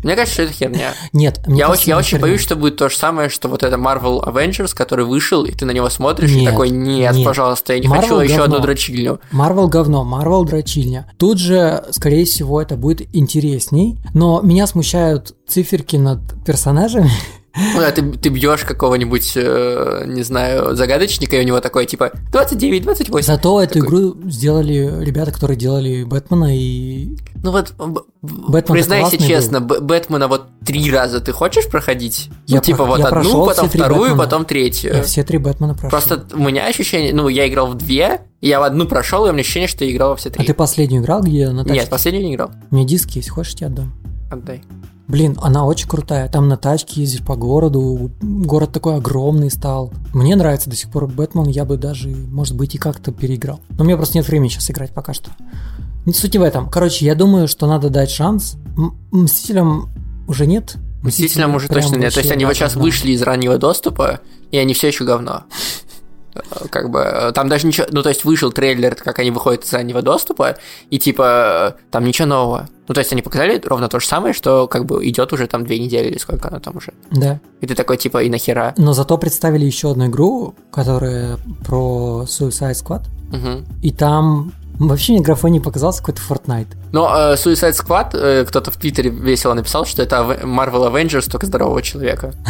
[0.04, 0.94] Мне кажется, что это херня.
[1.14, 3.76] Нет, мне Я очень, я очень боюсь, что будет то же самое, что вот это
[3.76, 7.26] Marvel Avengers, который вышел, и ты на него смотришь, и Нет, такой, нет, нет.
[7.26, 8.56] пожалуйста, я не Marvel хочу еще говно.
[8.56, 9.20] одну дрочильню.
[9.32, 11.12] Марвел говно, Марвел дрочильня.
[11.18, 17.12] Тут же, скорее всего, это будет интересней, но меня смущают циферки над персонажами.
[17.58, 22.12] Ну, да, ты, ты бьешь какого-нибудь, э, не знаю, загадочника, и у него такое, типа,
[22.32, 23.26] 29, 28.
[23.26, 27.16] Зато эту Такой, игру сделали ребята, которые делали Бэтмена и...
[27.44, 32.30] Ну вот, б- б- Бэтмен-то признайся честно, Б- Бэтмена вот три раза ты хочешь проходить?
[32.48, 34.18] Я ну, типа про- вот я одну, потом вторую, Бэтмена.
[34.18, 34.94] потом третью.
[34.96, 35.90] Я все три Бэтмена прошел.
[35.92, 39.32] Просто у меня ощущение, ну, я играл в две, я в одну прошел, и у
[39.32, 40.46] меня ощущение, что я играл во все А три.
[40.46, 41.80] ты последнюю играл, где на тачке?
[41.80, 42.52] Нет, последнюю не играл.
[42.70, 43.94] У меня диски есть, хочешь, я тебе отдам?
[44.32, 44.62] Отдай.
[45.08, 46.28] Блин, она очень крутая.
[46.30, 48.10] Там на тачке ездишь по городу.
[48.22, 49.94] Город такой огромный стал.
[50.14, 51.46] Мне нравится до сих пор Бэтмен.
[51.48, 53.60] Я бы даже, может быть, и как-то переиграл.
[53.78, 55.30] Но у меня просто нет времени сейчас играть пока что.
[56.08, 56.70] Не суть не в этом.
[56.70, 58.56] Короче, я думаю, что надо дать шанс.
[58.78, 59.90] М- Мстителям
[60.28, 60.76] уже нет.
[61.04, 62.14] Мстителям уже точно нет.
[62.14, 65.44] То есть они вот сейчас вышли из раннего доступа, и они все еще говно.
[66.34, 66.40] Э,
[66.70, 69.72] Как бы э, там даже ничего, ну то есть вышел трейлер, как они выходят из
[69.74, 70.58] раннего доступа,
[70.90, 72.70] и типа э, там ничего нового.
[72.88, 75.66] Ну то есть они показали ровно то же самое, что как бы идет уже там
[75.66, 76.94] две недели или сколько оно там уже.
[77.12, 77.40] Да.
[77.62, 78.74] И ты такой типа и нахера.
[78.78, 83.04] Но зато представили еще одну игру, которая про Suicide Squad.
[83.32, 83.66] Мгм.
[83.82, 86.68] И там вообще мне графоний показался какой-то Fortnite.
[86.92, 91.46] Но э, Suicide Squad, э, кто-то в Твиттере весело написал, что это Marvel Avengers, только
[91.46, 92.34] здорового человека.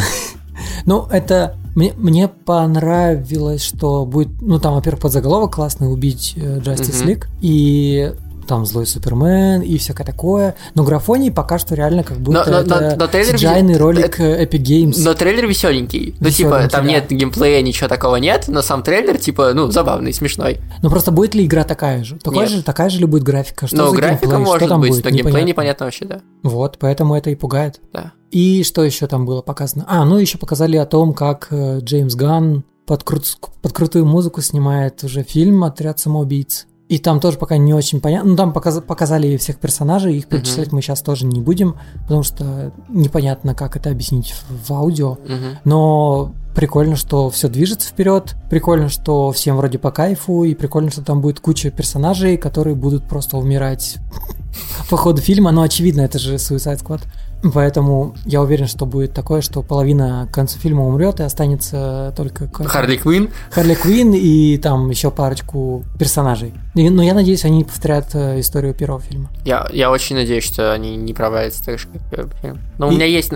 [0.86, 7.02] Ну, это мне, мне понравилось, что будет, ну, там, во-первых, подзаголовок классный убить э, Justice
[7.02, 7.08] Мгм.
[7.10, 8.14] League, и
[8.46, 10.54] там злой Супермен и всякое такое.
[10.74, 14.18] Но графоний пока что реально как будто Но- но- это но- но трейлер CGI-ный ролик
[14.20, 14.94] э, Epic Games.
[14.98, 16.14] Но трейлер веселенький.
[16.20, 16.92] Ну, типа, там да.
[16.92, 20.58] нет геймплея, ничего такого нет, но сам трейлер, типа, ну, забавный, смешной.
[20.82, 22.16] Ну просто будет ли игра такая же?
[22.16, 22.50] Такая Нет.
[22.50, 23.66] же, такая же ли будет графика?
[23.66, 24.38] Что за графика геймплей?
[24.44, 25.04] может что там быть, будет?
[25.04, 25.48] но геймплей Непонятно.
[25.48, 26.20] непонятно вообще, да.
[26.42, 27.80] Вот, поэтому это и пугает.
[27.92, 28.12] Да.
[28.30, 29.84] И что еще там было показано?
[29.88, 34.40] А, ну еще показали о том, как э, Джеймс Ганн под, крут- под крутую музыку
[34.42, 36.66] снимает уже фильм «Отряд самоубийц».
[36.88, 38.30] И там тоже пока не очень понятно.
[38.30, 42.72] Ну, там показ- показали всех персонажей, их перечислять мы сейчас тоже не будем, потому что
[42.88, 45.18] непонятно, как это объяснить в, аудио.
[45.24, 45.58] Мгм.
[45.64, 51.02] Но прикольно, что все движется вперед, прикольно, что всем вроде по кайфу, и прикольно, что
[51.02, 53.96] там будет куча персонажей, которые будут просто умирать
[54.88, 55.50] по ходу фильма.
[55.50, 57.02] Но очевидно, это же Suicide Squad.
[57.54, 62.48] Поэтому я уверен, что будет такое, что половина к концу фильма умрет, и останется только
[62.66, 63.30] Харли Квин.
[63.50, 66.54] Харли Квинн и там еще парочку персонажей.
[66.74, 69.30] И- но я надеюсь, они не повторят э, историю первого фильма.
[69.44, 72.58] Я, я очень надеюсь, что они не провалятся так же, как первый фильм.
[72.78, 73.32] Но у И- меня есть...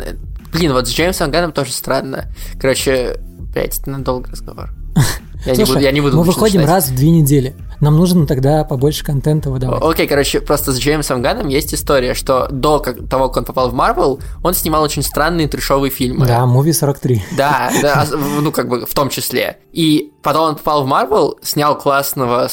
[0.53, 2.25] Блин, вот с Джеймсом Ганном тоже странно.
[2.61, 3.19] Короче,
[3.55, 4.71] блядь, это надолго разговор.
[5.47, 6.69] Я не Слушай, буду, я не буду мы выходим начинать.
[6.85, 7.55] раз в две недели.
[7.81, 9.83] Нам нужно тогда побольше контента выдавать.
[9.83, 13.75] Окей, короче, просто с Джеймсом Ганном есть история, что до того, как он попал в
[13.75, 16.27] Марвел, он снимал очень странные трешовые фильмы.
[16.27, 17.23] Да, муви 43.
[17.37, 18.13] Да, да, ос-
[18.43, 19.59] ну как бы в том числе.
[19.73, 22.49] И потом он попал в Марвел, снял классного,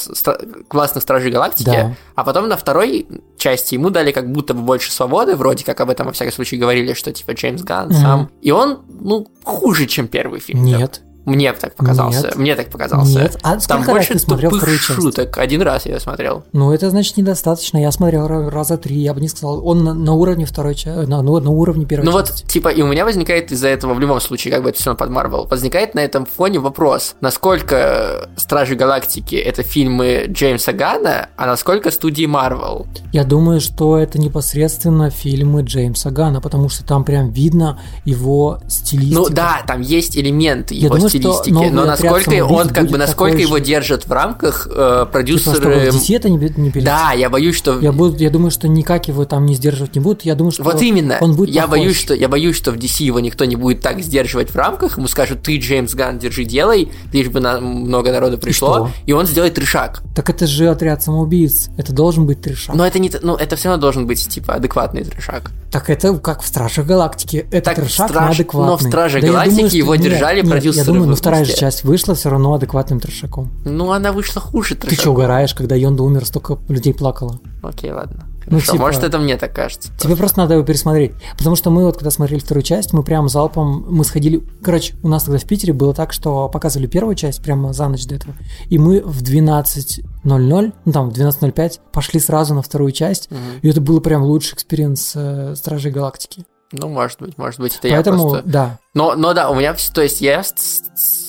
[0.68, 1.96] классных Стражей Галактики, Да.
[2.16, 3.08] а потом на второй
[3.38, 6.60] части ему дали как будто бы больше свободы, вроде как об этом во всяком случае
[6.60, 7.96] говорили, что типа Джеймс Ганн Мгм.
[7.98, 8.30] сам.
[8.42, 10.64] И он, ну, хуже, чем первый фильм.
[10.64, 11.02] Нет.
[11.28, 12.22] Мне так показался.
[12.28, 12.36] Нет.
[12.38, 13.20] Мне так показался.
[13.20, 13.38] Нет.
[13.44, 14.94] А Там сколько раз больше ты смотрел вторую часть?
[14.94, 15.38] шуток.
[15.38, 16.44] Один раз я смотрел.
[16.54, 17.78] Ну, это значит недостаточно.
[17.78, 19.68] Я смотрел ра- раза три, я бы не сказал.
[19.68, 22.46] Он на, на уровне второй части, на, ну, на уровне первой Ну вот, части.
[22.48, 25.10] типа, и у меня возникает из-за этого в любом случае, как бы это все под
[25.10, 27.16] Марвел, возникает на этом фоне вопрос,
[27.58, 32.88] насколько Стражи Галактики это фильмы Джеймса Гана, а насколько студии Марвел.
[33.14, 39.22] Я думаю, что это непосредственно фильмы Джеймса Гана, потому что там прям видно его стилистику.
[39.24, 42.88] Ну да, там есть элементы Я его думаю, новый но «Отряд насколько самоубийц» он как
[42.90, 45.90] бы насколько его держат в рамках э, Типа, продюсеры.
[45.90, 49.26] DC это не, не да, я боюсь, что Я, буду, я думаю, что никак его
[49.26, 50.24] там не сдерживать не будут.
[50.24, 51.18] Я думаю, что Вот именно.
[51.22, 51.80] он будет я похож.
[51.80, 54.98] боюсь, что я боюсь, что в DC его никто не будет так сдерживать в рамках.
[54.98, 58.90] Ему скажут, ты Джеймс Ган, держи, делай, лишь бы на много народу пришло, что?
[59.06, 60.02] и, он сделает трешак.
[60.16, 61.70] Так это же отряд самоубийц.
[61.78, 62.76] Это должен быть трешак.
[62.76, 65.52] Но это не, ну это все равно должен быть типа адекватный трешак.
[65.72, 67.46] Так это как в Стражах Галактики.
[67.52, 68.72] Это Так трешак Страж- на адекватный.
[68.72, 71.46] но в Страже я Галактики думаю, что- его нет, держали нет, продюсеры думаю, ну вторая
[71.46, 73.52] же часть вышла все равно адекватным трешаком.
[73.66, 75.02] Ну она вышла хуже Ты трешака.
[75.02, 77.40] что, угораешь, когда Йонда умер, столько людей плакало?
[77.64, 78.26] Окей, ладно.
[78.50, 79.92] Ну, типа- может это мне так кажется.
[80.00, 81.12] Тебе просто надо его пересмотреть.
[81.38, 84.42] Потому что мы вот, когда смотрели вторую часть, мы прям залпом, мы сходили...
[84.64, 88.06] Короче, у нас тогда в Питере было так, что показывали первую часть прямо за ночь
[88.06, 88.36] до этого.
[88.70, 93.30] И мы в 12.00, ну там, в 12.05 пошли сразу на вторую часть.
[93.62, 96.46] И это был прям лучший experience э, Стражей Галактики.
[96.72, 98.50] Ну, может быть, может быть, это я Поэтому, просто...
[98.50, 98.80] да.
[98.98, 100.42] Но, но да, у меня, то есть я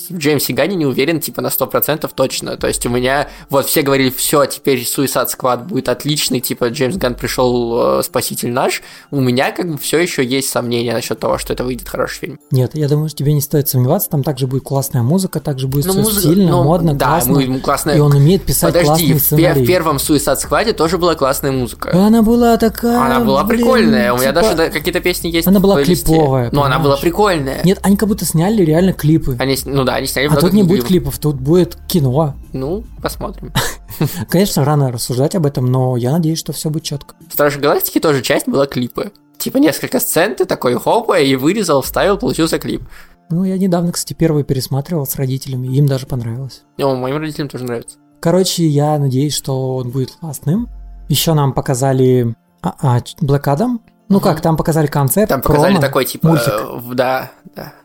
[0.09, 2.57] в Джеймсе Гане не уверен, типа, на 100% точно.
[2.57, 6.95] То есть у меня, вот, все говорили, все, теперь Suicide Squad будет отличный, типа, Джеймс
[6.97, 8.81] Ган пришел, э, спаситель наш.
[9.11, 12.39] У меня, как бы, все еще есть сомнения насчет того, что это выйдет хороший фильм.
[12.49, 15.85] Нет, я думаю, что тебе не стоит сомневаться, там также будет классная музыка, также будет
[15.85, 17.33] Ну, все музыка- стильно, ну, модно, да, классно.
[17.33, 19.63] мы- классно- И он умеет писать Подожди, классные сценарии.
[19.63, 21.91] в первом Suicide Squad тоже была классная музыка.
[21.93, 22.99] Она была такая...
[22.99, 25.47] Она была блин, прикольная, у меня типа- даже да, какие-то песни есть.
[25.47, 27.58] Она была клиповая, Ну, она была прикольная.
[27.63, 29.35] Нет, они как будто сняли реально клипы.
[29.39, 31.17] Они, ну да, они сняли А тут не будет клипов.
[31.19, 32.35] тут будет кино.
[32.53, 33.51] Ну, посмотрим.
[34.29, 37.15] Конечно, рано рассуждать об этом, но я надеюсь, что все будет четко.
[37.29, 39.11] В Стражи Галактики тоже часть была клипы.
[39.37, 42.81] Типа несколько сцен, ты такой хопа, и вырезал, вставил, получился клип.
[43.29, 46.63] Ну, я недавно, кстати, первый пересматривал с родителями, им даже понравилось.
[46.77, 47.97] Ну, моим родителям тоже нравится.
[48.19, 50.67] Короче, я надеюсь, что он будет классным.
[51.07, 53.79] Еще нам показали а, а, Ч- Black Adam.
[54.09, 54.23] Ну Мгм.
[54.23, 56.47] как, там показали концепт, Там показали промо, такой, типа, мультик.
[56.51, 57.31] э, да.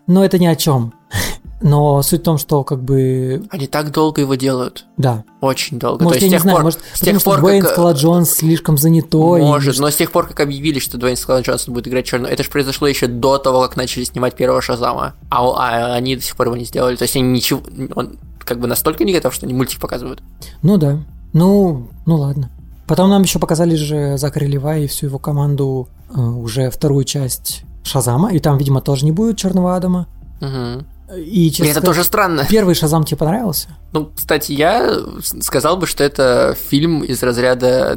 [0.07, 0.95] Но это ни о чем.
[1.61, 4.85] Но суть в том, что как бы, Они так долго его делают.
[4.99, 5.25] да.
[5.41, 6.05] Очень долго.
[6.05, 7.41] Может, То я есть не с тех знаю, пор, может, с потому тех что пор,
[7.41, 9.43] Дуэйн как, э, Скала Джонс слишком занятой.
[9.43, 12.31] Может, или но с тех пор, как объявили, что Дуэйн Скала Джонсон будет играть черного,
[12.31, 15.15] это же произошло еще до того, как начали снимать первого Шазама.
[15.31, 16.97] А, а они до сих пор его не сделали.
[16.97, 17.63] То есть они ничего.
[17.95, 20.23] Он как бы настолько не готов, что они мультик показывают.
[20.63, 20.99] Ну да.
[21.33, 22.51] Ну, ну ладно.
[22.87, 27.65] Потом нам еще показали же Закари Левай и всю его команду э, уже вторую часть
[27.85, 30.07] Шазама, и там, видимо, тоже не будет Черного Адама.
[30.41, 30.87] Мгм.
[31.17, 32.47] И, честно это сказать, тоже странно.
[32.49, 33.69] Первый Шазам тебе понравился?
[33.93, 34.97] Ну, кстати, я
[35.41, 37.97] сказал бы, что это фильм из разряда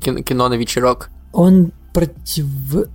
[0.00, 1.10] кино на вечерок.
[1.32, 2.46] Он против...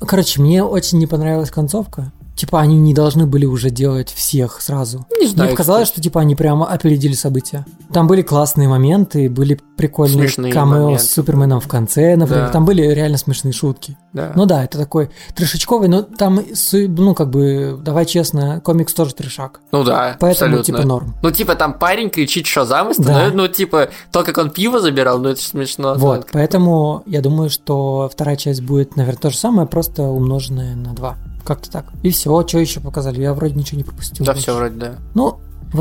[0.02, 2.12] Короче, мне очень не понравилась концовка.
[2.36, 5.06] Типа, они не должны были уже делать всех сразу.
[5.20, 7.64] Не знаю, Мне показалось, что типа они прямо опередили события.
[7.94, 11.04] Там были классные моменты, были прикольные Смешные камео моменты.
[11.04, 12.48] с Суперменом в конце, например.
[12.48, 12.52] Да.
[12.52, 13.98] Там были реально смешные шутки.
[14.14, 14.32] Да.
[14.36, 16.40] Ну да, это такой трешечковый, но там,
[16.74, 19.62] ну как бы, давай честно, комикс тоже трешак.
[19.72, 20.64] Ну да, Поэтому абсолютно.
[20.64, 21.16] типа норм.
[21.22, 23.04] Ну, типа, там парень кричит Шазам, и Да.
[23.04, 25.94] становится, ну, типа, то, как он пиво забирал, ну, это смешно.
[25.98, 30.94] Вот, поэтому я думаю, что вторая часть будет, наверное, то же самое, просто умноженное на
[30.94, 31.16] 2.
[31.46, 31.86] Как-то так.
[32.04, 33.22] И все, что еще показали?
[33.22, 34.26] Я вроде ничего не пропустил.
[34.26, 34.44] Да, больше.
[34.44, 34.96] все вроде, да.
[35.14, 35.40] Ну,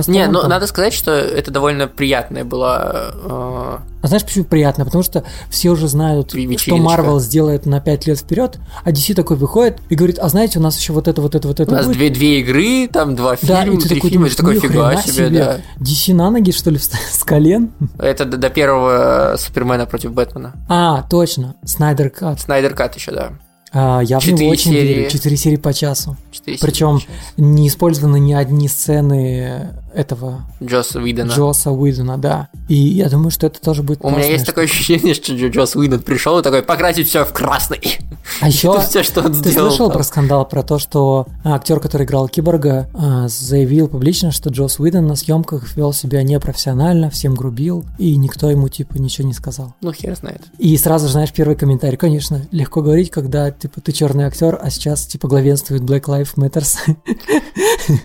[0.08, 3.12] Не, ну, там- надо сказать, что это довольно приятное было...
[3.14, 4.86] э, А знаешь, почему приятно?
[4.86, 6.76] Потому что все уже знают, что.
[6.76, 10.62] Marvel сделает на 5 лет вперед, а DC такой выходит и говорит, а знаете, у
[10.62, 11.96] нас еще вот это, вот это, вот это у нас будет.
[11.98, 15.02] две, две игры, там два Да, фильма, три такой фильма, это такой «Ни фига хрена
[15.02, 15.60] себе, да.
[15.78, 17.70] DC на ноги, что ли, с колен?
[17.98, 20.54] Это до, до первого Супермена против Бэтмена.
[20.70, 22.40] А, точно, Снайдер Кат.
[22.40, 23.32] Снайдер Кат еще, да.
[23.72, 24.94] А, я в него очень серии.
[24.94, 25.10] верю.
[25.10, 26.16] Четыре серии по часу.
[26.30, 27.10] Четыре Причем сейчас.
[27.36, 31.30] не использованы ни одни сцены этого Джосса Уидона.
[31.30, 32.48] Джоса Уидона, да.
[32.68, 35.76] И я думаю, что это тоже будет У меня есть такое ощущение, что Джо- Джосс
[35.76, 37.98] Уидон пришел и такой, покрасить все в красный.
[38.40, 39.68] А еще все, что он Ты сделал.
[39.68, 39.96] слышал там.
[39.96, 44.78] про скандал про то, что а, актер, который играл Киборга, а, заявил публично, что Джос
[44.78, 49.74] Уидон на съемках вел себя непрофессионально, всем грубил, и никто ему типа ничего не сказал.
[49.80, 50.42] Ну, хер знает.
[50.58, 54.70] И сразу же, знаешь, первый комментарий, конечно, легко говорить, когда типа ты черный актер, а
[54.70, 56.76] сейчас типа главенствует Black Lives Matters.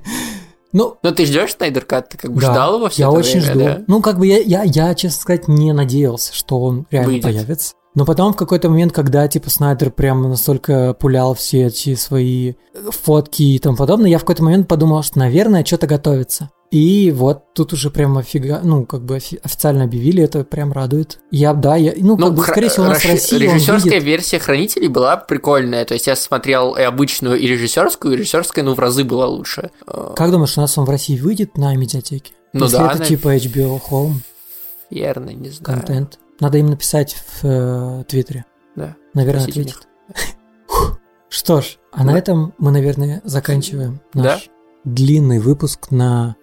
[0.73, 2.09] Ну, Ну, ты ждешь Снайдер Кат?
[2.09, 3.63] Ты как бы да, ждал его все я это очень время, жду.
[3.65, 3.83] да?
[3.87, 7.23] Ну, как бы я, я, я, честно сказать, не надеялся, что он реально Выйдет.
[7.23, 7.73] появится.
[7.97, 12.53] Но потом в какой-то момент, когда, типа, Снайдер прям настолько пулял все эти свои
[12.91, 16.51] фотки и тому подобное, я в какой-то момент подумал, что, наверное, что-то готовится.
[16.69, 21.17] И вот тут уже прям офига, ну, как бы офи- официально объявили, это прям радует.
[21.31, 24.37] Я, да, я, ну, как бы, скорее всего, у нас в России режиссерская выйдет- версия
[24.37, 25.83] хранителей была прикольная.
[25.83, 29.71] То есть я смотрел и обычную, и режиссерскую, и режиссерская, ну, в разы была лучше.
[30.15, 32.33] Как думаешь, у нас он в России выйдет на медиатеке?
[32.53, 34.13] Ну Если да, это на- типа HBO Home
[34.91, 35.79] Верно, не знаю.
[35.79, 36.19] контент.
[36.39, 38.45] Надо им написать в э, Твиттере.
[38.75, 38.95] Да.
[39.13, 39.87] Наверное, Спросите ответит.
[41.29, 42.17] Что ж, а на Да.
[42.19, 44.23] этом мы, наверное, заканчиваем Да.
[44.23, 44.49] наш
[44.85, 46.35] длинный выпуск на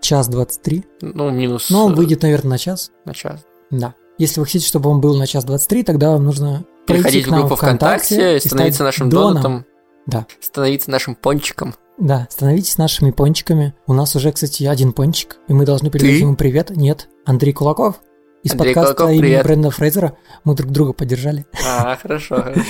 [0.00, 0.84] час 23.
[1.00, 2.90] Ну, минус Но он э, выйдет, наверное, на час.
[3.04, 3.44] на час.
[3.70, 3.94] Да.
[4.18, 7.54] Если вы хотите, чтобы он был на час 23, тогда вам нужно Переходить в группу
[7.54, 9.34] ВКонтакте, и становиться нашим доном.
[9.34, 9.66] донатом.
[10.06, 10.26] Да.
[10.40, 11.74] Становиться нашим пончиком.
[11.98, 13.74] Да, становитесь нашими пончиками.
[13.86, 16.18] У нас уже, кстати, один пончик, и мы должны передать Ты?
[16.20, 16.70] ему привет.
[16.70, 18.00] Нет, Андрей Кулаков.
[18.42, 19.44] Из Андрей подкаста Кулаков, имени привет.
[19.44, 21.46] Брэндона Фрейзера мы друг друга поддержали.
[21.64, 22.62] А, хорошо, хорошо.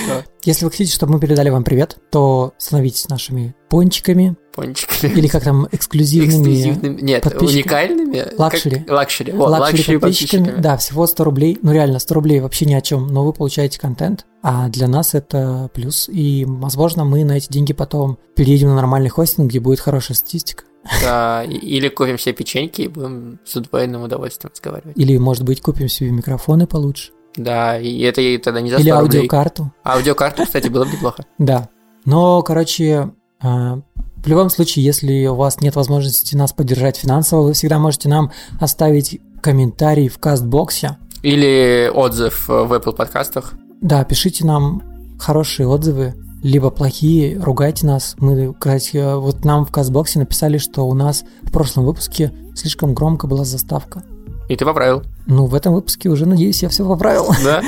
[0.45, 5.13] Если вы хотите, чтобы мы передали вам привет, то становитесь нашими пончиками Пончиками.
[5.13, 7.01] или как там эксклюзивными Эксклюзивными.
[7.01, 8.19] Нет, уникальными.
[8.19, 8.85] Как- Luxury.
[8.87, 9.33] Luxury.
[9.33, 10.41] Вот, luxury luxury подписчиками.
[10.41, 10.63] подписчиками.
[10.63, 11.59] Да, всего 100 рублей.
[11.63, 15.15] Ну реально, 100 рублей вообще ни о чем, но вы получаете контент, а для нас
[15.15, 16.07] это плюс.
[16.13, 20.65] И, возможно, мы на эти деньги потом переедем на нормальный хостинг, где будет хорошая статистика.
[21.03, 24.97] Да, или купим себе печеньки и будем с удвоенным удовольствием разговаривать.
[24.97, 27.13] Или, может быть, купим себе микрофоны получше.
[27.37, 29.73] Да, и это и тогда не за 100 Или аудиокарту.
[29.85, 31.25] Аудиокарту, кстати, было бы неплохо.
[31.39, 31.69] Да.
[32.05, 33.81] Но, короче, а,
[34.17, 38.33] в любом случае, если у вас нет возможности нас поддержать финансово, вы всегда можете нам
[38.61, 40.99] оставить комментарий в кастбоксе.
[41.23, 43.55] Или отзыв в Apple подкастах.
[43.81, 44.83] Да, пишите нам
[45.19, 48.17] хорошие отзывы, либо плохие, ругайте нас.
[48.19, 53.27] Мы, кстати, вот нам в кастбоксе написали, что у нас в прошлом выпуске слишком громко
[53.27, 54.03] была заставка.
[54.49, 55.03] И ты поправил.
[55.27, 57.29] Ну, в этом выпуске уже, надеюсь, я все поправил.
[57.43, 57.63] Да?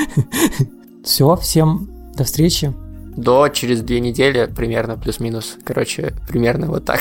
[1.04, 2.72] Все, всем до встречи.
[3.14, 5.58] До через две недели примерно, плюс-минус.
[5.62, 7.00] Короче, примерно вот так.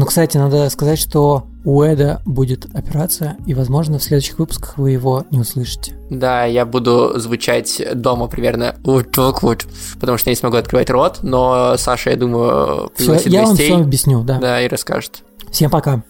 [0.00, 4.92] Ну, кстати, надо сказать, что у Эда будет операция, и, возможно, в следующих выпусках вы
[4.92, 5.94] его не услышите.
[6.08, 9.66] Да, я буду звучать дома примерно вот так вот,
[10.00, 13.50] потому что я не смогу открывать рот, но Саша, я думаю, Всё, пригласит я вам
[13.50, 13.66] гостей.
[13.66, 14.38] все объясню, да.
[14.38, 15.22] Да, и расскажет.
[15.50, 16.02] Всем пока.